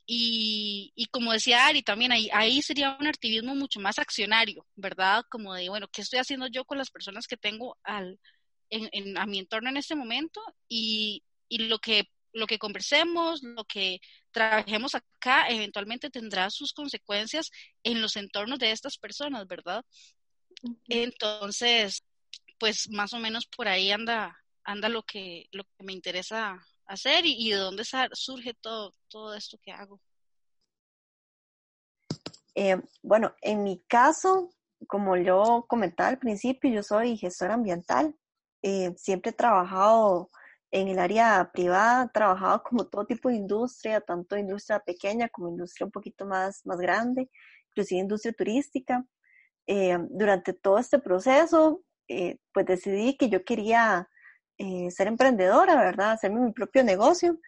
[0.05, 5.23] Y, y, como decía Ari, también ahí, ahí sería un activismo mucho más accionario, ¿verdad?
[5.29, 8.19] Como de, bueno, ¿qué estoy haciendo yo con las personas que tengo al,
[8.69, 10.41] en, en, a mi entorno en este momento?
[10.67, 17.49] Y, y lo que lo que conversemos, lo que trabajemos acá, eventualmente tendrá sus consecuencias
[17.81, 19.85] en los entornos de estas personas, ¿verdad?
[20.89, 22.03] Entonces,
[22.59, 27.25] pues más o menos por ahí anda anda lo que, lo que me interesa hacer
[27.25, 29.99] y, y de dónde surge todo, todo esto que hago.
[32.55, 34.49] Eh, bueno, en mi caso,
[34.87, 38.15] como yo comentaba al principio, yo soy gestora ambiental.
[38.61, 40.29] Eh, siempre he trabajado
[40.71, 45.49] en el área privada, he trabajado como todo tipo de industria, tanto industria pequeña como
[45.49, 47.29] industria un poquito más, más grande,
[47.69, 49.05] inclusive industria turística.
[49.67, 54.07] Eh, durante todo este proceso, eh, pues decidí que yo quería
[54.57, 56.11] eh, ser emprendedora, ¿verdad?
[56.11, 57.39] Hacerme mi propio negocio.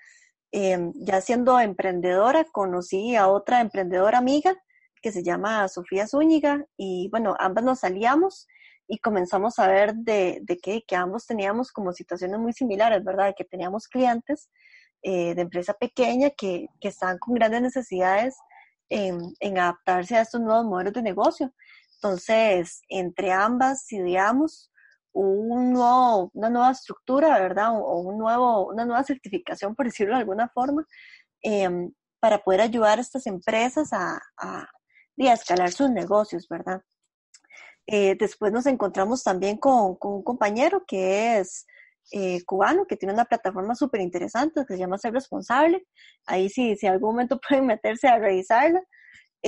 [0.51, 4.55] Eh, ya siendo emprendedora, conocí a otra emprendedora amiga
[5.01, 8.47] que se llama Sofía Zúñiga y bueno, ambas nos salíamos
[8.87, 13.33] y comenzamos a ver de, de que, que, ambos teníamos como situaciones muy similares, ¿verdad?
[13.37, 14.49] Que teníamos clientes
[15.03, 18.35] eh, de empresa pequeña que, que estaban con grandes necesidades
[18.89, 21.53] en, en adaptarse a estos nuevos modelos de negocio.
[21.95, 24.71] Entonces, entre ambas ideamos
[25.21, 27.71] un nuevo, una nueva estructura, ¿verdad?
[27.75, 30.85] O, un nuevo, una nueva certificación, por decirlo de alguna forma,
[31.43, 31.69] eh,
[32.19, 36.81] para poder ayudar a estas empresas a, a, a escalar sus negocios, ¿verdad?
[37.87, 41.65] Eh, después nos encontramos también con, con un compañero que es
[42.11, 45.85] eh, cubano, que tiene una plataforma súper interesante que se llama Ser Responsable.
[46.25, 48.81] Ahí sí, si en algún momento pueden meterse a revisarla.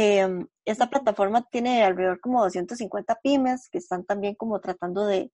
[0.02, 5.30] Eh, esta plataforma tiene alrededor como 250 pymes que están también como tratando de,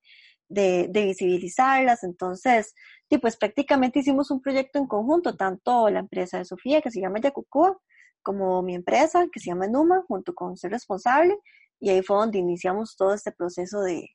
[0.49, 2.03] de, de visibilizarlas.
[2.03, 2.73] Entonces,
[3.07, 6.99] sí, pues prácticamente hicimos un proyecto en conjunto, tanto la empresa de Sofía, que se
[6.99, 7.77] llama Yacucúa,
[8.23, 11.37] como mi empresa, que se llama Numa, junto con Ser Responsable,
[11.79, 14.09] y ahí fue donde iniciamos todo este proceso de,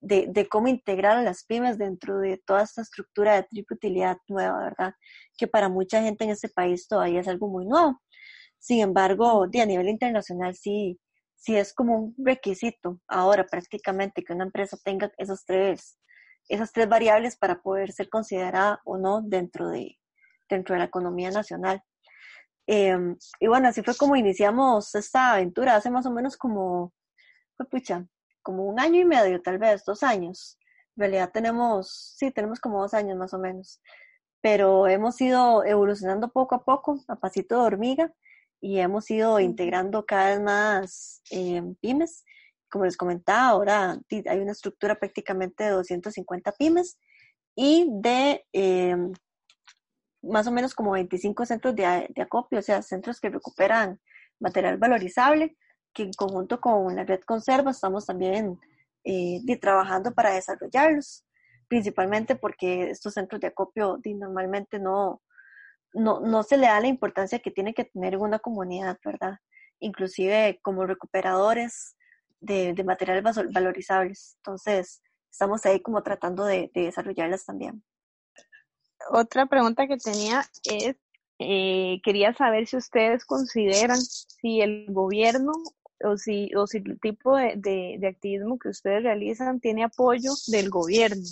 [0.00, 4.18] de, de, cómo integrar a las pymes dentro de toda esta estructura de triple utilidad
[4.28, 4.94] nueva, ¿verdad?
[5.38, 7.98] Que para mucha gente en este país todavía es algo muy nuevo.
[8.58, 10.98] Sin embargo, a nivel internacional sí,
[11.36, 15.98] sí es como un requisito ahora prácticamente que una empresa tenga esos tres,
[16.48, 19.98] esas tres variables para poder ser considerada o no dentro de,
[20.48, 21.82] dentro de la economía nacional.
[22.66, 22.96] Eh,
[23.38, 26.92] y bueno, así fue como iniciamos esta aventura hace más o menos como,
[27.70, 28.06] pucha,
[28.42, 30.58] como un año y medio, tal vez, dos años.
[30.96, 33.80] En realidad tenemos, sí, tenemos como dos años más o menos,
[34.40, 38.12] pero hemos ido evolucionando poco a poco, a pasito de hormiga,
[38.60, 42.24] y hemos ido integrando cada vez más eh, pymes.
[42.68, 46.98] Como les comentaba, ahora hay una estructura prácticamente de 250 pymes
[47.54, 48.96] y de eh,
[50.22, 54.00] más o menos como 25 centros de, de, acopio, o sea, centros que recuperan
[54.40, 55.56] material valorizable,
[55.92, 58.58] que en conjunto con la red Conserva estamos también
[59.04, 61.24] eh, trabajando para desarrollarlos,
[61.68, 65.22] principalmente porque estos centros de acopio normalmente no,
[65.96, 69.38] no, no se le da la importancia que tiene que tener en una comunidad, ¿verdad?
[69.80, 71.96] Inclusive como recuperadores
[72.40, 74.36] de, de materiales valorizables.
[74.38, 77.82] Entonces, estamos ahí como tratando de, de, desarrollarlas también.
[79.10, 80.96] Otra pregunta que tenía es,
[81.38, 85.52] eh, quería saber si ustedes consideran si el gobierno
[86.04, 90.70] o si, o si el tipo de, de activismo que ustedes realizan tiene apoyo del
[90.70, 91.24] gobierno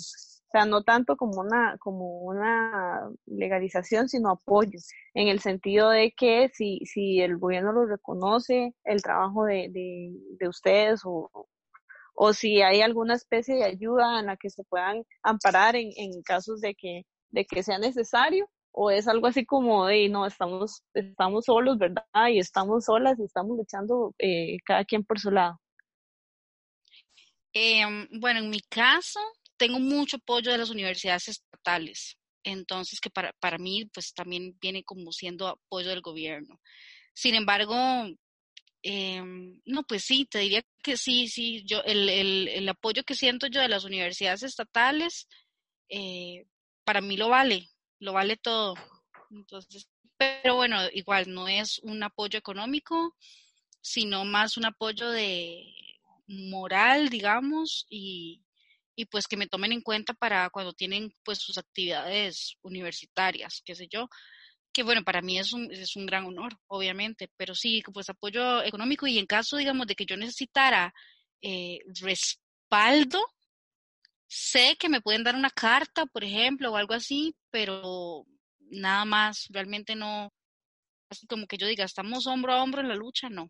[0.55, 4.79] sea, no tanto como una, como una legalización, sino apoyo,
[5.13, 10.11] en el sentido de que si, si el gobierno lo reconoce, el trabajo de, de,
[10.39, 11.29] de ustedes o,
[12.13, 16.21] o si hay alguna especie de ayuda en la que se puedan amparar en, en
[16.23, 20.83] casos de que, de que sea necesario, o es algo así como de no, estamos,
[20.93, 22.03] estamos solos, ¿verdad?
[22.29, 25.59] Y estamos solas y estamos luchando eh, cada quien por su lado.
[27.53, 27.83] Eh,
[28.19, 29.19] bueno, en mi caso,
[29.57, 34.83] tengo mucho apoyo de las universidades estatales, entonces que para, para mí pues también viene
[34.83, 36.59] como siendo apoyo del gobierno.
[37.13, 37.75] Sin embargo,
[38.83, 39.21] eh,
[39.65, 43.47] no, pues sí, te diría que sí, sí, yo, el, el, el apoyo que siento
[43.47, 45.27] yo de las universidades estatales,
[45.89, 46.45] eh,
[46.83, 48.75] para mí lo vale, lo vale todo.
[49.31, 49.87] Entonces,
[50.17, 53.15] pero bueno, igual no es un apoyo económico,
[53.81, 55.63] sino más un apoyo de
[56.27, 58.44] moral, digamos, y,
[58.95, 63.75] y pues que me tomen en cuenta para cuando tienen pues sus actividades universitarias, qué
[63.75, 64.07] sé yo,
[64.71, 68.61] que bueno, para mí es un, es un gran honor, obviamente, pero sí, pues apoyo
[68.63, 70.93] económico y en caso, digamos, de que yo necesitara
[71.41, 73.25] eh, respaldo,
[74.27, 78.25] sé que me pueden dar una carta, por ejemplo, o algo así, pero
[78.59, 80.33] nada más, realmente no,
[81.09, 83.49] así como que yo diga, estamos hombro a hombro en la lucha, no.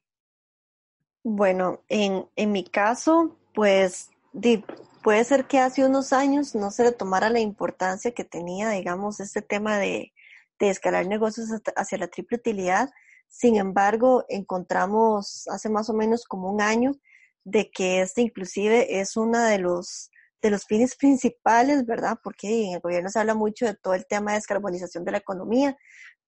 [1.24, 4.12] Bueno, en, en mi caso, pues
[5.06, 9.20] puede ser que hace unos años no se le tomara la importancia que tenía, digamos,
[9.20, 10.12] este tema de,
[10.58, 12.90] de escalar negocios hacia la triple utilidad.
[13.28, 16.94] Sin embargo, encontramos hace más o menos como un año
[17.44, 20.10] de que este inclusive es uno de los
[20.42, 22.18] de los fines principales, ¿verdad?
[22.24, 25.20] Porque en el gobierno se habla mucho de todo el tema de descarbonización de la
[25.20, 25.78] economía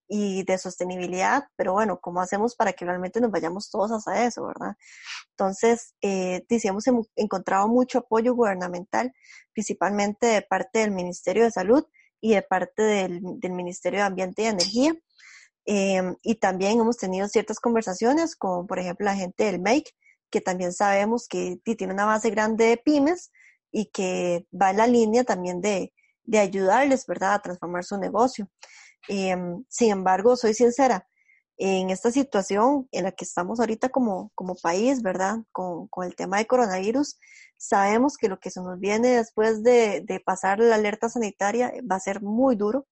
[0.07, 4.47] y de sostenibilidad, pero bueno, ¿cómo hacemos para que realmente nos vayamos todos hacia eso,
[4.47, 4.75] ¿verdad?
[5.31, 6.85] Entonces, eh, hemos
[7.15, 9.13] encontrado mucho apoyo gubernamental,
[9.53, 11.85] principalmente de parte del Ministerio de Salud
[12.21, 14.93] y de parte del, del Ministerio de Ambiente y Energía.
[15.65, 19.91] Eh, y también hemos tenido ciertas conversaciones con, por ejemplo, la gente del MAKE,
[20.29, 23.31] que también sabemos que tiene una base grande de pymes
[23.71, 25.93] y que va en la línea también de,
[26.23, 28.49] de ayudarles, ¿verdad?, a transformar su negocio.
[29.09, 29.35] Eh,
[29.69, 31.07] sin embargo, soy sincera,
[31.57, 35.37] en esta situación en la que estamos ahorita como, como país, ¿verdad?
[35.51, 37.17] Con, con, el tema de coronavirus,
[37.57, 41.95] sabemos que lo que se nos viene después de, de, pasar la alerta sanitaria va
[41.95, 42.87] a ser muy duro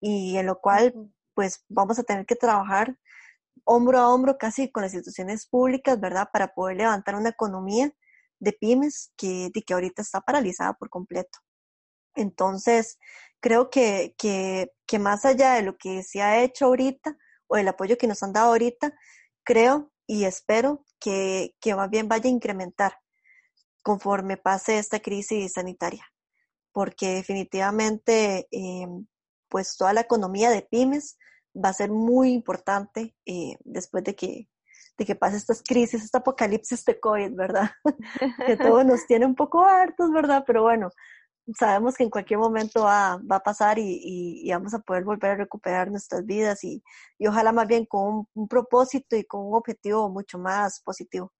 [0.00, 0.94] y en lo cual
[1.34, 2.96] pues vamos a tener que trabajar
[3.64, 6.28] hombro a hombro casi con las instituciones públicas, ¿verdad?
[6.32, 7.92] Para poder levantar una economía
[8.38, 11.38] de pymes que, que ahorita está paralizada por completo.
[12.16, 12.98] Entonces,
[13.40, 17.68] creo que, que, que más allá de lo que se ha hecho ahorita o el
[17.68, 18.94] apoyo que nos han dado ahorita,
[19.44, 22.98] creo y espero que, que más bien vaya a incrementar
[23.82, 26.04] conforme pase esta crisis sanitaria,
[26.72, 28.86] porque definitivamente eh,
[29.48, 31.16] pues toda la economía de pymes
[31.54, 34.48] va a ser muy importante eh, después de que,
[34.98, 37.70] de que pase estas crisis, esta apocalipsis de COVID, ¿verdad?
[38.46, 40.44] que todo nos tiene un poco hartos, ¿verdad?
[40.46, 40.90] Pero bueno,
[41.54, 45.32] sabemos que en cualquier momento va, va a pasar y, y, vamos a poder volver
[45.32, 46.82] a recuperar nuestras vidas y,
[47.18, 51.32] y ojalá más bien con un, propósito y con un objetivo mucho más positivo.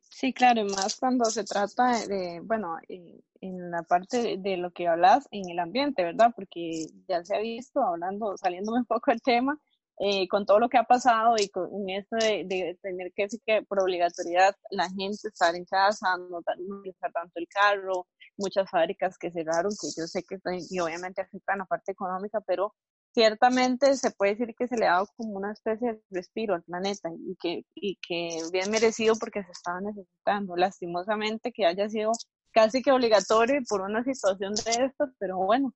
[0.00, 4.86] Sí, claro, y más cuando se trata de, bueno, en la parte de lo que
[4.86, 6.32] hablas en el ambiente, ¿verdad?
[6.34, 9.58] Porque ya se ha visto, hablando, saliéndome un poco del tema,
[9.98, 13.40] eh, con todo lo que ha pasado y con esto de, de tener que decir
[13.46, 16.38] que por obligatoriedad la gente estar en casa, no,
[16.78, 20.38] utilizar tanto el carro, muchas fábricas que cerraron, que yo sé que
[20.70, 22.74] y obviamente afectan la parte económica, pero
[23.12, 26.64] ciertamente se puede decir que se le ha dado como una especie de respiro al
[26.64, 30.56] planeta y que, y que bien merecido porque se estaba necesitando.
[30.56, 32.10] Lastimosamente que haya sido
[32.52, 35.72] casi que obligatorio por una situación de estas, pero bueno,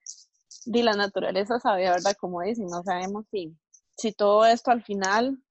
[0.67, 2.17] y la naturaleza sabe, ¿verdad?
[2.19, 3.57] Como dice, no sabemos si,
[3.99, 5.43] si todo esto al final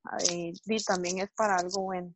[0.86, 2.14] también es para algo bueno.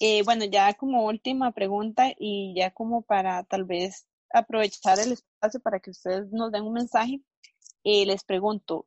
[0.00, 5.60] Eh, bueno, ya como última pregunta y ya como para tal vez aprovechar el espacio
[5.60, 7.20] para que ustedes nos den un mensaje,
[7.84, 8.86] eh, les pregunto,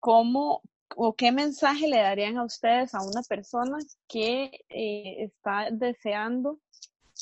[0.00, 0.62] ¿cómo
[0.96, 3.78] o qué mensaje le darían a ustedes a una persona
[4.08, 6.60] que eh, está deseando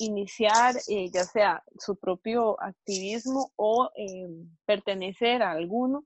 [0.00, 0.74] iniciar
[1.12, 3.90] ya sea su propio activismo o
[4.66, 6.04] pertenecer a alguno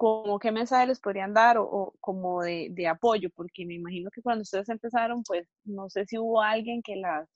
[0.00, 4.40] como qué mensaje les podrían dar o, como de, apoyo, porque me imagino que cuando
[4.40, 7.28] ustedes empezaron, pues no sé si hubo alguien que las,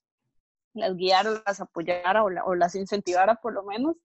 [0.73, 3.97] las guiara, las apoyara o, o las incentivara por lo menos,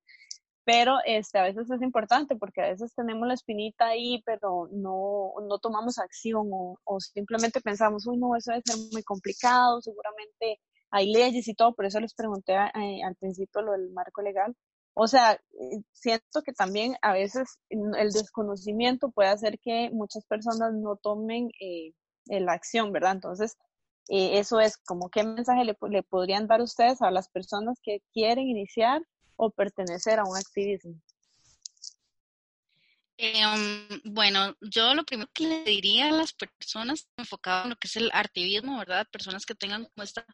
[0.66, 5.32] pero este, a veces es importante porque a veces tenemos la espinita ahí, pero no,
[5.48, 10.60] no tomamos acción o, o simplemente pensamos, uy, no, eso debe ser muy complicado, seguramente
[10.92, 14.54] hay leyes y todo, por eso les pregunté eh, al principio lo del marco legal,
[14.94, 20.74] o sea, eh, siento que también a veces el desconocimiento puede hacer que muchas personas
[20.74, 21.94] no tomen eh,
[22.28, 23.14] la acción, ¿verdad?
[23.14, 23.58] Entonces,
[24.10, 28.02] eh, eso es como qué mensaje le, le, podrían dar ustedes a las personas que
[28.14, 29.02] quieren iniciar
[29.36, 30.96] o pertenecer a un activismo.
[33.22, 37.88] Em, bueno, yo lo primero que le diría a las personas enfocadas en lo que
[37.88, 39.06] es el activismo, ¿verdad?
[39.12, 40.26] Personas que tengan como esta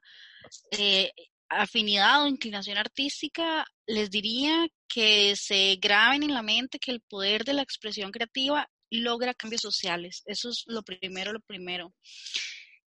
[1.62, 7.44] afinidad o inclinación artística, les diría que se graben en la mente que el poder
[7.44, 10.24] de la expresión creativa logra cambios sociales.
[10.26, 11.94] Eso es lo primero, lo primero.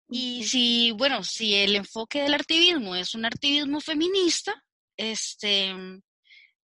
[0.09, 4.53] Y si, bueno, si el enfoque del activismo es un activismo feminista,
[4.97, 5.73] este,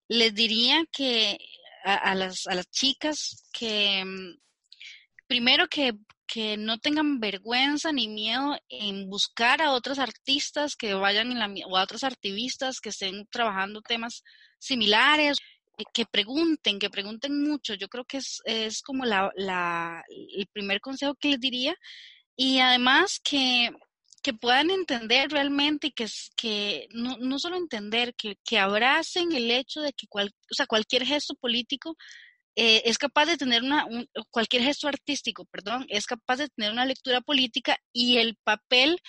[0.07, 1.37] les diría que
[1.83, 4.37] a, las, a las chicas que mm,
[5.27, 5.93] primero que,
[6.31, 11.49] que, no tengan vergüenza ni miedo en buscar a otros artistas que vayan en la,
[11.67, 14.23] o a otros activistas que estén trabajando temas
[14.59, 15.37] similares,
[15.77, 17.73] eh, que pregunten, que pregunten mucho.
[17.75, 21.75] Yo creo que es, es como la, la, el primer consejo que les diría.
[22.35, 23.71] Y además que,
[24.21, 29.51] que puedan entender realmente y que, que no, no solo entender, que, que abracen el
[29.51, 31.95] hecho de que cual, o sea, cualquier gesto político
[32.55, 33.87] eh, es capaz de tener una,
[34.31, 38.99] cualquier gesto artístico, perdón, es capaz de tener una lectura política y el papel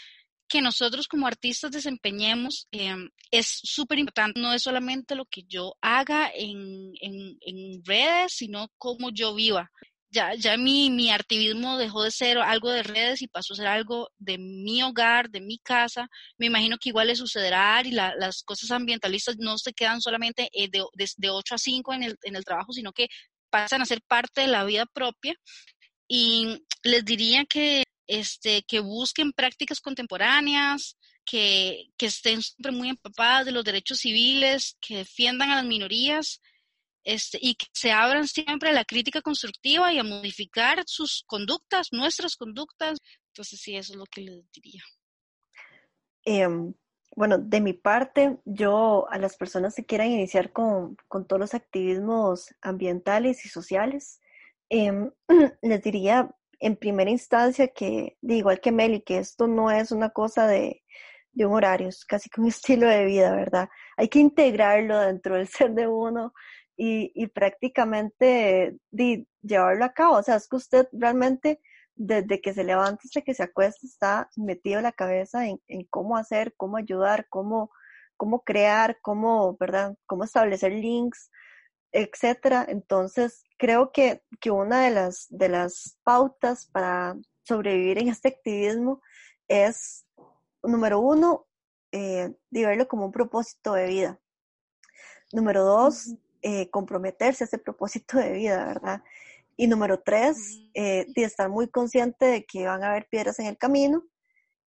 [0.50, 4.40] que nosotros como artistas desempeñemos em, es súper importante.
[4.40, 9.70] No es solamente lo que yo haga en, en, en, redes, sino cómo yo viva.
[10.12, 13.68] Ya, ya mi, mi activismo dejó de ser algo de redes y pasó a ser
[13.68, 16.08] algo de mi hogar, de mi casa.
[16.36, 20.68] Me imagino que igual le sucederá y las cosas ambientalistas no se quedan solamente eh,
[20.68, 23.06] de, de, de, 8 a 5 en el, en el trabajo, sino que
[23.50, 25.34] pasan a ser parte de la vida propia.
[26.08, 33.46] Y les diría que, este, que busquen prácticas contemporáneas, que, que estén siempre muy empapadas
[33.46, 36.40] de los derechos civiles, que defiendan a las minorías
[37.04, 41.88] este, y que se abran siempre a la crítica constructiva y a modificar sus conductas,
[41.92, 42.98] nuestras conductas.
[43.28, 44.82] Entonces, sí, eso es lo que les diría.
[46.24, 46.74] Em,
[47.16, 52.54] bueno, de mi parte, yo a las personas que quieran iniciar con, todos los activismos
[52.62, 54.20] ambientales y sociales,
[54.68, 55.10] em,
[55.62, 56.30] les diría
[56.60, 60.82] en primera instancia que, de igual que Meli, que esto no es una cosa de,
[61.34, 63.68] un horario, es casi que un estilo de vida, ¿verdad?
[63.96, 66.32] Hay que integrarlo dentro del ser de uno
[66.76, 68.76] y, y prácticamente
[69.42, 70.16] llevarlo a cabo.
[70.16, 71.60] O sea, es que usted realmente
[72.02, 76.54] desde que se levanta hasta que se acuesta está metido la cabeza en, cómo hacer,
[76.56, 77.70] cómo ayudar, cómo,
[78.16, 79.94] cómo crear, cómo, ¿verdad?
[80.06, 81.30] Cómo establecer links,
[81.92, 82.64] etcétera.
[82.66, 89.02] Entonces, creo que, que una de las, de las pautas para sobrevivir en este activismo
[89.46, 90.06] es,
[90.62, 91.46] número uno,
[91.92, 94.20] eh, verlo como un propósito de vida.
[95.34, 99.02] Número dos, eh, comprometerse a ese propósito de vida, ¿verdad?
[99.60, 103.44] Y número tres, eh, de estar muy consciente de que van a haber piedras en
[103.44, 104.06] el camino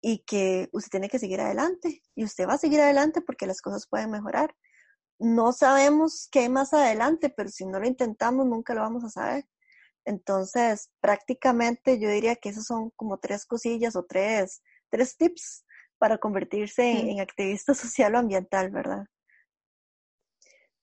[0.02, 2.02] y que usted tiene que seguir adelante.
[2.16, 4.52] Y usted va a seguir adelante porque las cosas pueden mejorar.
[5.20, 9.10] No sabemos qué hay más adelante, pero si no lo intentamos, nunca lo vamos a
[9.10, 9.46] saber.
[10.06, 15.66] Entonces, prácticamente yo diría que esas son como tres cosillas o tres, tres tips
[16.00, 19.06] para convertirse en, activista social o ambiental, ¿verdad?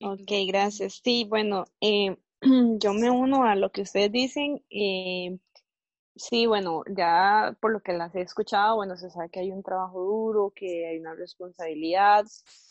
[0.01, 1.01] Ok, gracias.
[1.03, 2.17] Sí, bueno, eh,
[2.81, 4.63] yo me uno a lo que ustedes dicen.
[4.71, 5.39] Eh,
[6.17, 9.63] sí, bueno, ya por lo que las he escuchado, bueno, se sabe que hay un
[9.63, 12.25] trabajo duro, que hay una responsabilidad,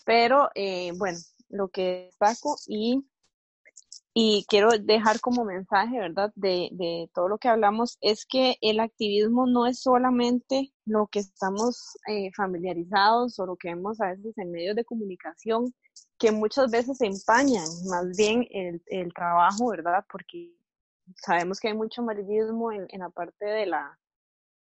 [0.06, 1.18] pero eh, bueno,
[1.50, 3.06] lo que destaco y,
[4.14, 8.80] y quiero dejar como mensaje, ¿verdad?, de, de todo lo que hablamos, es que el
[8.80, 14.38] activismo no es solamente lo que estamos eh, familiarizados o lo que vemos a veces
[14.38, 15.74] en medios de comunicación,
[16.18, 20.06] que muchas veces empañan más bien el, el trabajo, ¿verdad?
[20.12, 20.56] Porque
[21.16, 24.00] sabemos que hay mucho amarillismo en, en la parte de la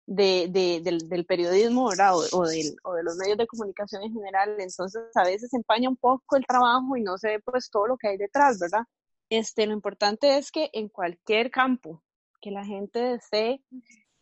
[0.06, 2.16] de, de, del, periodismo, ¿verdad?
[2.16, 5.88] O, o, del, o de los medios de comunicación en general, entonces a veces empaña
[5.88, 8.82] un poco el trabajo y no se ve pues todo lo que hay detrás, ¿verdad?
[9.28, 12.02] Este, lo importante es que en cualquier campo
[12.40, 13.62] que la gente desee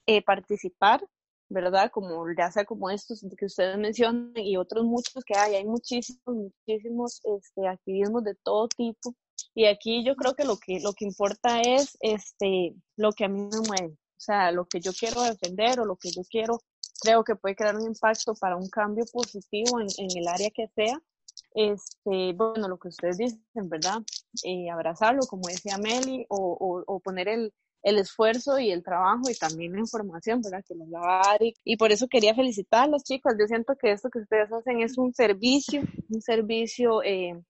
[0.07, 1.03] eh, participar,
[1.49, 1.91] ¿verdad?
[1.91, 6.21] Como ya sea como estos que ustedes mencionan y otros muchos que hay, hay muchísimos,
[6.67, 9.15] muchísimos este, activismos de todo tipo.
[9.55, 13.29] Y aquí yo creo que lo que, lo que importa es este, lo que a
[13.29, 16.61] mí me mueve, o sea, lo que yo quiero defender o lo que yo quiero,
[17.01, 20.69] creo que puede crear un impacto para un cambio positivo en, en el área que
[20.69, 21.01] sea.
[21.55, 24.03] Este, bueno, lo que ustedes dicen, ¿verdad?
[24.45, 29.31] Eh, abrazarlo, como decía Meli, o, o, o poner el, el esfuerzo y el trabajo
[29.31, 30.65] y también la información, ¿verdad?
[30.67, 33.35] Que nos la Y por eso quería felicitarlos, chicos.
[33.39, 37.41] Yo siento que esto que ustedes hacen es un servicio, un servicio eh,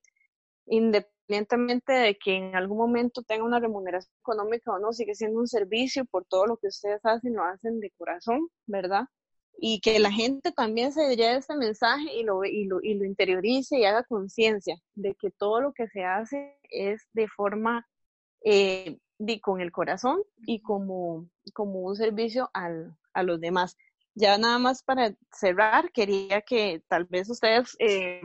[0.67, 5.49] independientemente de que en algún momento tenga una remuneración económica o no, sigue siendo un
[5.49, 9.05] servicio por todo lo que ustedes hacen, lo hacen de corazón, ¿verdad?
[9.61, 13.05] Y que la gente también se lleve este mensaje y lo, y lo, y lo
[13.05, 17.87] interiorice y haga conciencia de que todo lo que se hace es de forma
[18.45, 18.99] eh,
[19.41, 23.77] con el corazón y como, como un servicio al, a los demás.
[24.15, 28.21] Ya nada más para cerrar, quería que tal vez ustedes eh,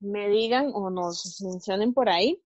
[0.00, 2.42] me digan o nos mencionen por ahí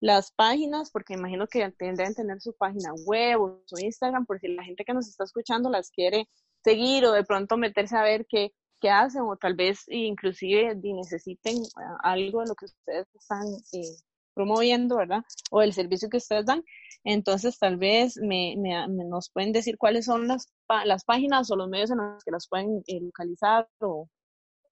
[0.00, 4.48] las páginas, porque imagino que deben tener su página web o su Instagram, por si
[4.48, 6.28] la gente que nos está escuchando las quiere
[6.64, 11.56] seguir o de pronto meterse a ver qué, qué hacen o tal vez inclusive necesiten
[11.76, 13.96] ah, algo de lo que ustedes están eh,
[14.40, 15.22] promoviendo, ¿verdad?
[15.50, 16.64] O el servicio que ustedes dan.
[17.04, 20.50] Entonces, tal vez me, nos pueden decir cuáles son las,
[20.86, 24.08] las páginas o los medios en los que las pueden eh, localizar o,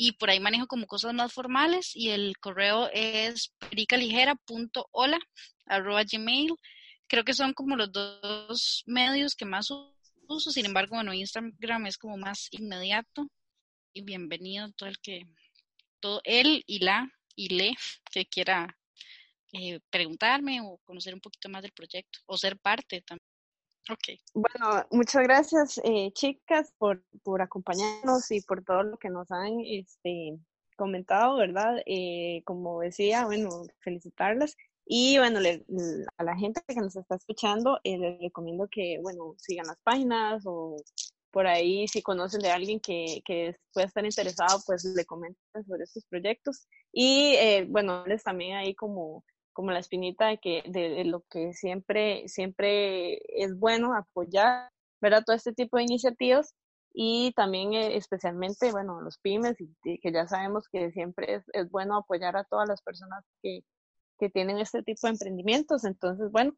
[0.00, 5.18] y por ahí manejo como cosas más formales y el correo es pericaligera.hola
[5.66, 6.54] arroba gmail.
[7.08, 9.70] Creo que son como los dos medios que más
[10.28, 13.28] uso, sin embargo, bueno, Instagram es como más inmediato
[13.92, 15.26] y bienvenido todo el que,
[15.98, 17.74] todo él y la y le
[18.12, 18.78] que quiera
[19.52, 23.27] eh, preguntarme o conocer un poquito más del proyecto o ser parte también.
[23.90, 24.20] Okay.
[24.34, 29.60] Bueno, muchas gracias, eh, chicas, por, por acompañarnos y por todo lo que nos han
[29.64, 30.38] este,
[30.76, 31.76] comentado, ¿verdad?
[31.86, 33.48] Eh, como decía, bueno,
[33.80, 34.56] felicitarlas.
[34.84, 35.40] Y bueno,
[36.18, 40.42] a la gente que nos está escuchando, eh, les recomiendo que, bueno, sigan las páginas
[40.44, 40.76] o
[41.30, 45.84] por ahí si conocen de alguien que, que pueda estar interesado, pues le comenten sobre
[45.84, 46.66] estos proyectos.
[46.92, 47.36] Y
[47.68, 49.24] bueno, les también ahí como
[49.58, 55.24] como la espinita de que de, lo que siempre siempre es bueno apoyar ¿verdad?
[55.26, 56.54] todo este tipo de iniciativas
[56.94, 61.68] y también eh, especialmente bueno los pymes y, que ya sabemos que siempre es, es,
[61.72, 63.64] bueno apoyar a todas las personas que,
[64.20, 66.52] que tienen este tipo de emprendimientos entonces bueno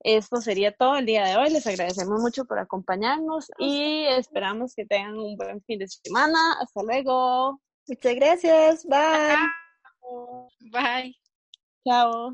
[0.00, 1.50] esto sería todo el día de hoy.
[1.50, 6.54] Les agradecemos mucho por acompañarnos y esperamos que tengan un buen fin de semana.
[6.60, 7.60] Hasta luego.
[7.86, 8.84] Muchas gracias.
[8.84, 9.36] Bye.
[10.72, 11.21] Bye.
[11.86, 12.32] Chao.